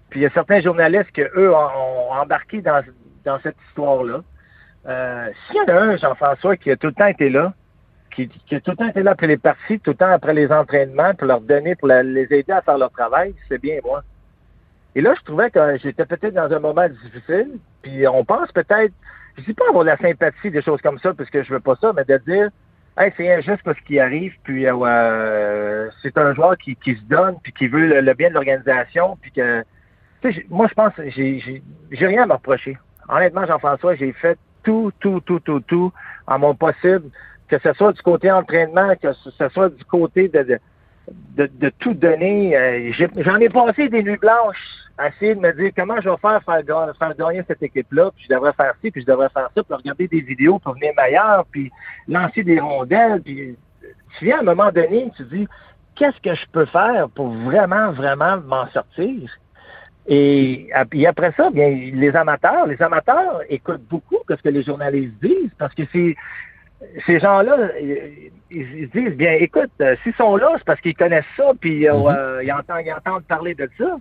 Puis 0.09 0.21
il 0.21 0.23
y 0.23 0.27
a 0.27 0.31
certains 0.31 0.61
journalistes 0.61 1.11
qui, 1.13 1.23
eux, 1.23 1.55
ont, 1.55 2.11
ont 2.11 2.13
embarqué 2.13 2.61
dans, 2.63 2.83
dans 3.25 3.39
cette 3.41 3.57
histoire-là. 3.69 4.21
Euh, 4.89 5.29
S'il 5.47 5.57
y 5.57 5.61
en 5.61 5.77
a 5.77 5.81
un, 5.81 5.97
Jean-François, 5.97 6.57
qui 6.57 6.71
a 6.71 6.77
tout 6.77 6.89
le 6.89 6.93
temps 6.95 7.07
été 7.07 7.29
là, 7.31 7.53
qui, 8.15 8.29
qui 8.29 8.55
a 8.57 8.61
tout 8.61 8.73
le 8.73 8.77
temps 8.77 8.89
été 8.89 9.03
là 9.03 9.13
après 9.13 9.27
les 9.29 9.37
parties, 9.37 9.79
tout 9.79 9.91
le 9.91 9.97
temps 9.97 10.11
après 10.11 10.35
les 10.35 10.51
entraînements, 10.51 11.15
pour 11.15 11.27
leur 11.29 11.41
donner, 11.41 11.75
pour 11.77 11.87
la- 11.89 12.03
les 12.03 12.33
aider 12.33 12.53
à 12.53 12.61
faire 12.63 12.79
leur 12.79 12.91
travail, 12.91 13.35
c'est 13.49 13.61
bien 13.61 13.79
moi. 13.85 14.03
Et 14.97 15.01
là, 15.01 15.15
je 15.17 15.25
trouvais 15.25 15.51
que 15.51 15.77
j'étais 15.79 16.05
peut-être 16.05 16.35
dans 16.35 16.53
un 16.53 16.59
moment 16.59 16.89
difficile, 16.89 17.59
puis 17.83 18.09
on 18.09 18.25
pense 18.25 18.51
peut-être, 18.53 18.93
je 19.37 19.45
dis 19.45 19.55
pas 19.55 19.65
avoir 19.69 19.85
de 19.85 19.91
la 19.91 19.97
sympathie, 19.97 20.51
des 20.51 20.63
choses 20.63 20.81
comme 20.83 20.99
ça, 20.99 21.15
parce 21.15 21.31
que 21.31 21.43
je 21.43 21.53
veux 21.53 21.61
pas 21.61 21.77
ça, 21.81 21.93
mais 21.95 22.05
de 22.05 22.17
dire, 22.27 22.51
hey, 22.99 23.13
c'est 23.17 23.33
injuste 23.33 23.63
parce 23.65 23.81
qu'il 23.81 24.01
arrive, 24.01 24.35
puis 24.43 24.67
euh, 24.67 25.89
c'est 26.03 26.17
un 26.19 26.35
joueur 26.35 26.57
qui, 26.59 26.77
qui 26.77 26.97
se 26.97 27.03
donne, 27.03 27.37
puis 27.43 27.53
qui 27.53 27.69
veut 27.69 27.87
le, 27.87 28.01
le 28.01 28.15
bien 28.15 28.29
de 28.29 28.35
l'organisation, 28.35 29.17
puis 29.21 29.33
que, 29.33 29.63
moi, 30.49 30.67
je 30.69 30.75
pense, 30.75 30.93
j'ai 31.07 32.07
rien 32.07 32.25
à 32.25 32.27
me 32.27 32.33
reprocher. 32.35 32.77
Honnêtement, 33.09 33.47
Jean-François, 33.47 33.97
j'ai 33.97 34.13
fait 34.13 34.39
tout, 34.63 34.93
tout, 35.01 35.21
tout, 35.21 35.41
tout, 35.41 35.61
tout 35.61 35.93
en 36.27 36.39
mon 36.39 36.55
possible, 36.55 37.11
que 37.49 37.59
ce 37.59 37.73
soit 37.73 37.93
du 37.93 38.03
côté 38.03 38.31
entraînement, 38.31 38.95
que 39.03 39.13
ce 39.13 39.49
soit 39.49 39.69
du 39.71 39.85
côté 39.85 40.29
de, 40.29 40.43
de, 40.43 40.59
de, 41.37 41.51
de 41.53 41.71
tout 41.79 41.95
donner. 41.95 42.57
Euh, 42.57 42.93
J'en 43.19 43.37
ai, 43.37 43.49
passé 43.49 43.89
des 43.89 44.03
nuits 44.03 44.19
blanches 44.19 44.57
à 44.99 45.09
essayer 45.09 45.35
de 45.35 45.41
me 45.41 45.53
dire 45.53 45.71
comment 45.77 46.01
je 46.01 46.09
vais 46.09 46.17
faire 46.17 46.43
faire, 46.45 46.97
faire 46.99 47.17
gagner 47.17 47.43
cette 47.47 47.63
équipe-là, 47.63 48.11
puis 48.15 48.27
je 48.29 48.35
devrais 48.35 48.53
faire 48.53 48.75
ci, 48.83 48.91
puis 48.91 49.01
je 49.03 49.07
devrais 49.07 49.29
faire 49.31 49.49
ça, 49.55 49.63
puis 49.63 49.75
regarder 49.75 50.09
des 50.09 50.21
vidéos 50.21 50.59
pour 50.59 50.75
venir 50.75 50.93
meilleur, 50.97 51.47
puis 51.51 51.71
lancer 52.09 52.43
des 52.43 52.61
rondelles, 52.61 53.23
puis 53.23 53.57
tu 54.19 54.25
viens 54.25 54.39
à 54.39 54.41
un 54.41 54.45
moment 54.45 54.71
donné, 54.71 55.11
tu 55.17 55.25
dis 55.25 55.49
qu'est-ce 55.95 56.21
que 56.21 56.35
je 56.35 56.47
peux 56.53 56.67
faire 56.67 57.09
pour 57.11 57.29
vraiment, 57.29 57.93
vraiment 57.93 58.39
m'en 58.39 58.69
sortir? 58.69 59.31
Et, 60.07 60.71
puis 60.91 61.07
après 61.07 61.33
ça, 61.37 61.51
bien, 61.51 61.69
les 61.69 62.15
amateurs, 62.17 62.67
les 62.67 62.81
amateurs 62.83 63.43
écoutent 63.49 63.87
beaucoup 63.89 64.11
ce 64.37 64.43
que 64.43 64.49
les 64.49 64.63
journalistes 64.63 65.15
disent 65.23 65.51
parce 65.59 65.75
que 65.75 65.83
c'est 65.93 66.17
ces 67.07 67.19
gens-là, 67.21 67.57
ils, 67.81 68.33
ils 68.51 68.89
se 68.89 68.99
disent 68.99 69.17
bien, 69.17 69.33
écoute, 69.33 69.71
euh, 69.81 69.97
s'ils 70.03 70.15
sont 70.15 70.37
là, 70.37 70.53
c'est 70.57 70.65
parce 70.65 70.81
qu'ils 70.81 70.97
connaissent 70.97 71.25
ça, 71.37 71.53
puis 71.61 71.89
euh, 71.89 71.95
euh, 71.95 72.43
ils, 72.43 72.53
entendent, 72.53 72.83
ils 72.85 72.93
entendent 72.93 73.25
parler 73.25 73.55
de 73.55 73.69
ça. 73.79 73.97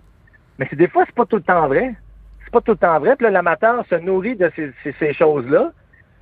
Mais 0.58 0.66
c'est 0.70 0.76
des 0.76 0.88
fois, 0.88 1.04
c'est 1.06 1.14
pas 1.14 1.26
tout 1.26 1.36
le 1.36 1.42
temps 1.42 1.68
vrai. 1.68 1.94
C'est 2.44 2.50
pas 2.50 2.60
tout 2.60 2.72
le 2.72 2.78
temps 2.78 2.98
vrai. 2.98 3.16
Puis 3.16 3.24
là, 3.24 3.30
l'amateur 3.30 3.84
se 3.88 3.94
nourrit 3.96 4.36
de 4.36 4.50
ces, 4.56 4.72
ces, 4.82 4.94
ces 4.98 5.12
choses-là. 5.12 5.72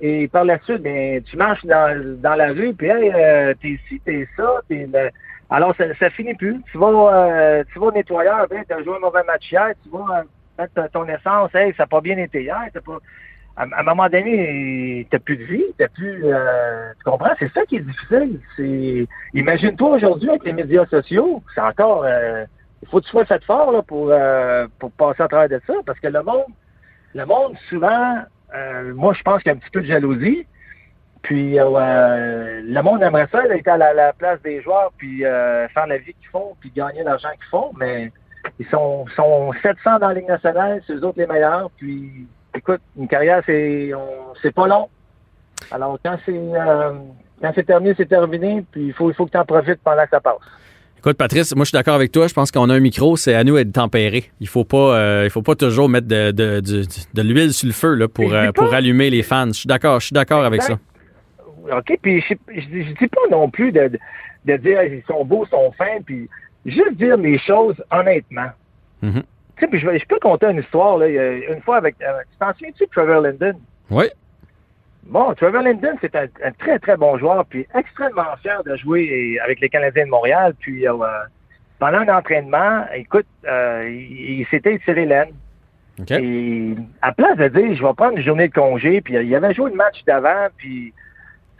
Et 0.01 0.27
par 0.29 0.45
la 0.45 0.59
suite, 0.59 0.81
ben, 0.81 1.21
tu 1.23 1.35
marches 1.35 1.65
dans, 1.65 2.19
dans 2.21 2.35
la 2.35 2.49
rue, 2.53 2.73
puis 2.73 2.87
hey, 2.87 3.11
euh, 3.13 3.53
t'es 3.61 3.69
ici, 3.69 4.01
t'es 4.05 4.27
ça, 4.37 4.61
t'es 4.69 4.87
le- 4.91 5.09
alors 5.49 5.75
ça, 5.75 5.83
ça 5.95 6.09
finit 6.11 6.35
plus. 6.35 6.61
Tu 6.71 6.77
vas, 6.77 6.87
euh, 6.87 7.63
tu 7.73 7.79
vas 7.79 7.87
au 7.87 7.91
nettoyeur, 7.91 8.47
ben, 8.49 8.63
t'as 8.67 8.81
joué 8.83 8.95
un 8.95 8.99
mauvais 8.99 9.23
match 9.23 9.51
hier, 9.51 9.71
tu 9.83 9.89
vas 9.89 10.19
euh, 10.19 10.23
mettre 10.57 10.91
ton 10.91 11.05
essence, 11.05 11.53
hey, 11.53 11.73
ça 11.75 11.83
n'a 11.83 11.87
pas 11.87 11.99
bien 12.01 12.17
été 12.17 12.43
hier, 12.43 12.61
t'as 12.73 12.79
pas. 12.81 12.97
À, 13.59 13.63
à 13.63 13.81
un 13.81 13.83
moment 13.83 14.07
donné, 14.07 15.05
t'as 15.11 15.19
plus 15.19 15.37
de 15.37 15.43
vie, 15.43 15.65
t'as 15.77 15.89
plus, 15.89 16.21
euh, 16.23 16.93
tu 16.97 17.03
comprends? 17.03 17.33
C'est 17.39 17.51
ça 17.53 17.65
qui 17.65 17.75
est 17.75 17.81
difficile. 17.81 18.39
C'est, 18.55 19.07
imagine-toi 19.33 19.89
aujourd'hui 19.97 20.29
avec 20.29 20.43
les 20.45 20.53
médias 20.53 20.85
sociaux, 20.85 21.43
c'est 21.53 21.61
encore, 21.61 22.03
euh, 22.05 22.45
il 22.81 22.87
faut 22.87 22.99
que 22.99 23.05
tu 23.05 23.11
sois 23.11 23.25
fait 23.25 23.43
fort 23.43 23.71
là, 23.71 23.81
pour, 23.81 24.09
euh, 24.11 24.67
pour 24.79 24.91
passer 24.91 25.23
à 25.23 25.27
travers 25.27 25.49
de 25.49 25.61
ça, 25.67 25.73
parce 25.85 25.99
que 25.99 26.07
le 26.07 26.23
monde, 26.23 26.45
le 27.13 27.25
monde 27.25 27.55
souvent, 27.67 28.19
euh, 28.55 28.93
moi 28.95 29.13
je 29.13 29.21
pense 29.23 29.43
qu'il 29.43 29.51
y 29.51 29.53
a 29.53 29.57
un 29.57 29.59
petit 29.59 29.71
peu 29.71 29.81
de 29.81 29.87
jalousie. 29.87 30.47
Puis 31.21 31.59
euh, 31.59 32.61
le 32.63 32.81
monde 32.81 33.03
aimerait 33.03 33.27
ça 33.29 33.45
d'être 33.45 33.67
à 33.67 33.75
la, 33.75 33.93
la 33.93 34.13
place 34.13 34.41
des 34.41 34.61
joueurs, 34.61 34.93
puis 34.97 35.25
euh, 35.25 35.67
faire 35.67 35.85
la 35.85 35.97
vie 35.97 36.13
qu'ils 36.13 36.29
font, 36.31 36.55
puis 36.61 36.71
gagner 36.73 37.03
l'argent 37.03 37.27
qu'ils 37.33 37.49
font, 37.51 37.73
mais 37.77 38.13
ils 38.57 38.65
sont, 38.67 39.05
sont 39.17 39.51
700 39.61 39.99
dans 39.99 40.07
la 40.07 40.13
Ligue 40.13 40.29
nationale, 40.29 40.81
c'est 40.87 40.93
eux 40.93 41.03
autres 41.03 41.19
les 41.19 41.27
meilleurs. 41.27 41.69
Puis, 41.71 42.25
écoute, 42.55 42.81
une 42.97 43.07
carrière, 43.07 43.41
c'est 43.45 43.91
c'est 44.41 44.53
pas 44.53 44.67
long. 44.67 44.89
Alors, 45.71 45.97
quand 46.03 46.17
c'est 46.25 46.33
euh, 46.33 46.93
quand 47.41 47.51
c'est 47.55 47.65
terminé, 47.65 47.93
c'est 47.97 48.07
terminé. 48.07 48.65
Puis, 48.71 48.87
il 48.87 48.93
faut, 48.93 49.09
il 49.09 49.13
faut 49.13 49.25
que 49.25 49.31
tu 49.31 49.37
en 49.37 49.45
profites 49.45 49.79
pendant 49.83 50.03
que 50.03 50.09
ça 50.09 50.19
passe. 50.19 50.39
Écoute, 50.97 51.15
Patrice, 51.15 51.55
moi, 51.55 51.63
je 51.63 51.69
suis 51.69 51.77
d'accord 51.77 51.95
avec 51.95 52.11
toi. 52.11 52.27
Je 52.27 52.33
pense 52.33 52.51
qu'on 52.51 52.69
a 52.69 52.73
un 52.73 52.79
micro, 52.81 53.15
c'est 53.15 53.33
à 53.33 53.45
nous 53.45 53.55
d'être 53.55 53.71
tempéré. 53.71 54.25
Il 54.41 54.49
faut 54.49 54.65
pas, 54.65 54.97
euh, 54.97 55.21
il 55.23 55.29
faut 55.29 55.41
pas 55.41 55.55
toujours 55.55 55.87
mettre 55.87 56.07
de, 56.07 56.31
de, 56.31 57.21
l'huile 57.21 57.53
sur 57.53 57.67
le 57.67 57.73
feu 57.73 57.93
là, 57.93 58.09
pour, 58.09 58.33
euh, 58.33 58.51
pour 58.51 58.73
allumer 58.73 59.09
les 59.09 59.23
fans. 59.23 59.47
Je 59.47 59.59
suis 59.59 59.67
d'accord, 59.67 60.01
je 60.01 60.07
suis 60.07 60.13
d'accord 60.13 60.43
avec 60.43 60.61
ça. 60.61 60.73
Exact. 60.73 61.77
OK, 61.77 61.99
puis 62.01 62.21
je, 62.27 62.33
je, 62.53 62.61
je 62.61 62.93
dis 62.99 63.07
pas 63.07 63.21
non 63.31 63.49
plus 63.49 63.71
de, 63.71 63.91
de, 64.45 64.57
dire 64.57 64.83
ils 64.83 65.03
sont 65.07 65.23
beaux, 65.23 65.45
ils 65.45 65.49
sont 65.49 65.71
fins, 65.77 66.01
puis 66.05 66.27
juste 66.65 66.95
dire 66.95 67.15
les 67.15 67.39
choses 67.39 67.75
honnêtement. 67.91 68.49
Mhm. 69.01 69.23
Tu 69.59 69.65
sais, 69.65 69.67
puis 69.69 69.79
je, 69.79 69.87
vais- 69.87 69.99
je 69.99 70.05
peux 70.07 70.19
compter 70.19 70.47
une 70.47 70.59
histoire, 70.59 70.97
là. 70.97 71.07
Une 71.07 71.61
fois 71.61 71.77
avec, 71.77 71.95
euh, 72.01 72.19
tu 72.31 72.37
t'en 72.39 72.51
souviens-tu 72.53 72.85
de 72.85 72.89
Trevor 72.89 73.21
Linden? 73.21 73.57
Oui. 73.91 74.05
Bon, 75.03 75.33
Trevor 75.33 75.61
Linden, 75.63 75.95
c'est 76.01 76.15
un, 76.15 76.25
un 76.43 76.51
très, 76.51 76.79
très 76.79 76.95
bon 76.97 77.17
joueur, 77.17 77.45
puis 77.45 77.65
extrêmement 77.75 78.35
fier 78.41 78.63
de 78.63 78.75
jouer 78.75 79.39
avec 79.43 79.59
les 79.59 79.69
Canadiens 79.69 80.05
de 80.05 80.09
Montréal. 80.11 80.53
Puis, 80.59 80.87
euh, 80.87 80.93
pendant 81.79 81.99
un 81.99 82.09
entraînement, 82.17 82.85
écoute, 82.93 83.25
euh, 83.47 83.87
il, 83.89 84.39
il 84.41 84.47
s'était 84.47 84.77
tiré 84.79 85.05
l'aine. 85.05 85.31
OK. 85.99 86.11
Et 86.11 86.75
à 87.01 87.11
place 87.11 87.37
de 87.37 87.47
dire, 87.49 87.75
je 87.75 87.83
vais 87.83 87.93
prendre 87.93 88.17
une 88.17 88.23
journée 88.23 88.47
de 88.47 88.53
congé, 88.53 89.01
puis 89.01 89.15
il 89.15 89.35
avait 89.35 89.53
joué 89.53 89.71
le 89.71 89.75
match 89.75 90.03
d'avant, 90.05 90.47
puis 90.57 90.93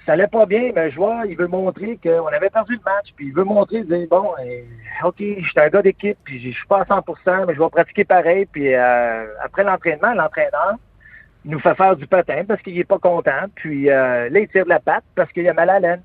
ça 0.10 0.14
allait 0.14 0.26
pas 0.26 0.48
bien, 0.48 0.72
mais 0.74 0.86
le 0.86 0.90
joueur, 0.90 1.24
il 1.26 1.38
veut 1.38 1.46
montrer 1.46 2.00
qu'on 2.02 2.26
avait 2.26 2.50
perdu 2.50 2.74
le 2.74 2.82
match, 2.84 3.14
puis 3.16 3.28
il 3.28 3.32
veut 3.32 3.44
montrer, 3.44 3.84
dire, 3.84 4.08
bon, 4.10 4.32
euh, 4.40 5.08
OK, 5.08 5.18
je 5.20 5.48
suis 5.48 5.60
un 5.60 5.70
gars 5.70 5.84
d'équipe, 5.84 6.18
puis 6.24 6.42
je 6.42 6.50
suis 6.50 6.66
pas 6.68 6.80
à 6.80 6.84
100% 6.84 7.46
mais 7.46 7.54
je 7.54 7.60
vais 7.60 7.70
pratiquer 7.70 8.06
pareil, 8.06 8.48
puis 8.52 8.74
euh, 8.74 9.26
après 9.44 9.64
l'entraînement, 9.64 10.16
l'entraîneur, 10.16 10.78
il 11.46 11.52
nous 11.52 11.60
fait 11.60 11.76
faire 11.76 11.96
du 11.96 12.08
patin 12.08 12.42
parce 12.48 12.60
qu'il 12.64 12.80
est 12.80 12.86
pas 12.86 12.98
content, 12.98 13.46
puis 13.54 13.92
euh, 13.92 14.30
là, 14.30 14.40
il 14.40 14.48
tire 14.48 14.64
de 14.64 14.70
la 14.70 14.80
patte 14.80 15.04
parce 15.14 15.32
qu'il 15.32 15.48
a 15.48 15.54
mal 15.54 15.70
à 15.70 15.80
la 15.80 15.90
laine. 15.90 16.02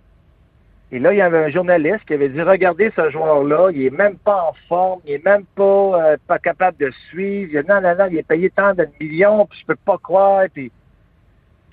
Et 0.93 0.99
là, 0.99 1.15
il 1.15 1.17
y 1.17 1.23
avait 1.23 1.47
un 1.47 1.49
journaliste 1.49 2.05
qui 2.07 2.13
avait 2.13 2.29
dit 2.29 2.43
Regardez 2.43 2.93
ce 2.95 3.09
joueur-là, 3.09 3.71
il 3.73 3.87
est 3.87 3.91
même 3.91 4.19
pas 4.19 4.51
en 4.51 4.53
forme, 4.69 5.01
il 5.07 5.15
est 5.15 5.25
même 5.25 5.45
pas, 5.57 6.17
pas 6.29 6.39
capable 6.39 6.77
de 6.77 6.91
suivre. 7.09 7.53
Il 7.53 7.59
a 7.59 7.63
dit, 7.63 7.69
non, 7.71 7.81
non, 7.81 7.97
non, 7.99 8.07
il 8.11 8.19
est 8.19 8.29
payé 8.29 8.51
tant 8.51 8.75
de 8.75 8.87
millions, 9.01 9.47
puis 9.47 9.61
je 9.61 9.67
peux 9.67 9.77
pas 9.77 9.97
croire. 9.97 10.45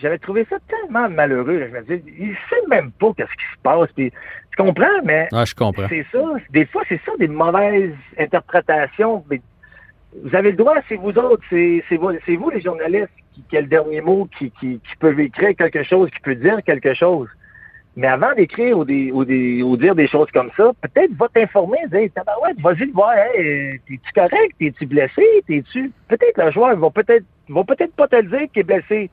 J'avais 0.01 0.17
trouvé 0.17 0.45
ça 0.49 0.57
tellement 0.67 1.09
malheureux. 1.09 1.59
là. 1.59 1.67
Je 1.67 1.73
me 1.73 1.81
disais, 1.81 2.03
il 2.19 2.35
sait 2.49 2.67
même 2.67 2.91
pas 2.91 3.11
qu'est-ce 3.15 3.31
qui 3.31 3.45
se 3.55 3.61
passe. 3.63 3.89
Puis 3.95 4.11
tu 4.11 4.55
comprends, 4.63 5.01
mais 5.03 5.27
Ah, 5.31 5.45
je 5.45 5.53
comprends. 5.55 5.87
c'est 5.89 6.05
ça. 6.11 6.19
Des 6.49 6.65
fois, 6.65 6.83
c'est 6.89 6.99
ça, 7.05 7.11
des 7.19 7.27
mauvaises 7.27 7.93
interprétations. 8.17 9.23
Mais 9.29 9.41
vous 10.23 10.35
avez 10.35 10.51
le 10.51 10.57
droit, 10.57 10.75
c'est 10.89 10.95
vous 10.95 11.17
autres, 11.17 11.43
c'est 11.49 11.83
c'est 11.87 11.97
vous, 11.97 12.11
c'est 12.25 12.35
vous 12.35 12.49
les 12.49 12.61
journalistes 12.61 13.09
qui, 13.33 13.43
qui 13.49 13.57
a 13.57 13.61
le 13.61 13.67
dernier 13.67 14.01
mot, 14.01 14.27
qui, 14.37 14.51
qui, 14.59 14.79
qui 14.79 14.95
peuvent 14.99 15.19
écrire 15.19 15.55
quelque 15.55 15.83
chose, 15.83 16.09
qui 16.11 16.19
peut 16.19 16.35
dire 16.35 16.61
quelque 16.63 16.93
chose. 16.93 17.29
Mais 17.97 18.07
avant 18.07 18.33
d'écrire 18.33 18.77
ou, 18.77 18.85
des, 18.85 19.11
ou, 19.11 19.25
des, 19.25 19.61
ou 19.63 19.75
dire 19.75 19.95
des 19.95 20.07
choses 20.07 20.31
comme 20.31 20.49
ça, 20.55 20.71
peut-être 20.81 21.11
va 21.15 21.27
t'informer, 21.27 21.77
dire 21.91 22.09
Tabarouette, 22.15 22.59
vas-y 22.61 22.85
le 22.85 22.93
voir, 22.93 23.13
hey, 23.35 23.79
t'es-tu 23.85 24.11
correct, 24.15 24.55
t'es-tu 24.59 24.85
blessé, 24.85 25.23
t'es-tu. 25.45 25.91
Peut-être 26.07 26.41
le 26.41 26.51
joueur 26.51 26.77
va 26.77 26.89
peut-être 26.89 27.25
va 27.49 27.63
peut-être 27.65 27.93
pas 27.95 28.07
te 28.07 28.15
le 28.15 28.23
dire 28.23 28.47
qu'il 28.53 28.61
est 28.61 28.63
blessé. 28.63 29.09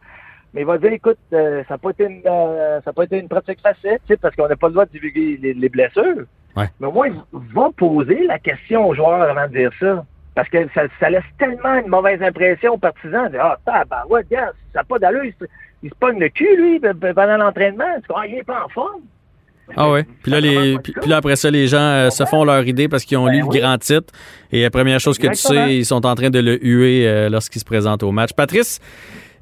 Mais 0.54 0.62
il 0.62 0.66
va 0.66 0.78
dire, 0.78 0.92
écoute, 0.92 1.18
euh, 1.32 1.62
ça 1.68 1.74
n'a 1.74 1.78
pas 1.78 1.90
été 1.90 2.04
une 2.04 2.22
euh, 2.26 2.80
ça 2.82 2.90
a 2.90 2.92
pas 2.92 3.04
été 3.04 3.18
une 3.18 3.28
pratique 3.28 3.60
facile, 3.60 3.98
tu 4.06 4.14
sais, 4.14 4.16
parce 4.16 4.34
qu'on 4.34 4.48
n'a 4.48 4.56
pas 4.56 4.68
le 4.68 4.72
droit 4.72 4.86
de 4.86 4.90
divulguer 4.90 5.38
les, 5.42 5.54
les 5.54 5.68
blessures. 5.68 6.24
Ouais. 6.56 6.68
Mais 6.80 6.86
au 6.86 6.92
moins, 6.92 7.08
va 7.32 7.68
poser 7.76 8.26
la 8.26 8.38
question 8.38 8.88
au 8.88 8.94
joueur 8.94 9.22
avant 9.22 9.46
de 9.46 9.52
dire 9.56 9.70
ça. 9.78 10.04
Parce 10.34 10.48
que 10.48 10.58
ça, 10.72 10.82
ça 11.00 11.10
laisse 11.10 11.24
tellement 11.38 11.74
une 11.74 11.88
mauvaise 11.88 12.22
impression 12.22 12.74
aux 12.74 12.78
partisans. 12.78 13.28
De, 13.30 13.38
ah, 13.38 13.58
tabarouette, 13.66 14.28
gars, 14.30 14.52
ça 14.72 14.80
n'a 14.80 14.84
pas 14.84 14.98
d'allure. 14.98 15.24
Il 15.24 15.32
se, 15.32 15.44
il 15.82 15.90
se 15.90 15.94
pogne 15.96 16.18
le 16.20 16.28
cul, 16.28 16.56
lui, 16.56 16.78
pe- 16.78 16.94
pe- 16.94 17.12
pendant 17.12 17.36
l'entraînement. 17.36 17.84
Ah, 18.14 18.26
il 18.26 18.36
n'est 18.36 18.44
pas 18.44 18.64
en 18.64 18.68
forme. 18.68 19.02
Ah 19.76 19.90
ouais. 19.90 20.06
Puis 20.22 20.32
là, 20.32 20.40
les, 20.40 20.78
puis, 20.78 20.94
là, 21.06 21.16
après 21.18 21.36
ça, 21.36 21.50
les 21.50 21.66
gens 21.66 21.78
euh, 21.78 22.10
se 22.10 22.24
font 22.24 22.42
leur 22.44 22.66
idée 22.66 22.88
parce 22.88 23.04
qu'ils 23.04 23.18
ont 23.18 23.26
Ben 23.26 23.32
lu 23.32 23.40
le 23.40 23.60
grand 23.60 23.76
titre. 23.78 24.14
Et 24.50 24.62
la 24.62 24.70
première 24.70 24.98
chose 25.00 25.18
que 25.18 25.26
tu 25.26 25.34
sais, 25.34 25.76
ils 25.76 25.84
sont 25.84 26.06
en 26.06 26.14
train 26.14 26.30
de 26.30 26.38
le 26.38 26.64
huer 26.64 27.06
euh, 27.06 27.28
lorsqu'ils 27.28 27.58
se 27.60 27.66
présentent 27.66 28.02
au 28.02 28.12
match. 28.12 28.32
Patrice, 28.32 28.80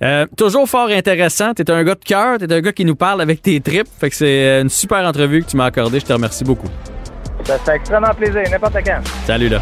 euh, 0.03 0.27
toujours 0.37 0.69
fort 0.69 0.89
intéressant. 0.89 1.55
T'es 1.55 1.71
un 1.71 1.85
gars 1.85 1.95
de 1.95 2.05
cœur. 2.05 2.39
T'es 2.39 2.53
un 2.53 2.61
gars 2.61 2.73
qui 2.73 2.85
nous 2.85 2.97
parle 2.97 3.21
avec 3.21 3.43
tes 3.43 3.61
tripes. 3.61 3.89
Fait 3.99 4.11
que 4.11 4.17
c'est 4.17 4.47
euh, 4.47 4.63
une 4.63 4.69
super 4.69 4.99
entrevue 5.07 5.43
que 5.43 5.51
tu 5.51 5.57
m'as 5.57 5.67
accordée. 5.67 6.01
Je 6.01 6.07
te 6.07 6.13
remercie 6.13 6.45
beaucoup. 6.45 6.69
Ça 7.45 7.59
fait 7.59 7.77
extrêmement 7.77 8.15
plaisir, 8.15 8.43
n'importe 8.51 8.77
quand. 8.85 9.01
Salut 9.27 9.49
là. 9.49 9.61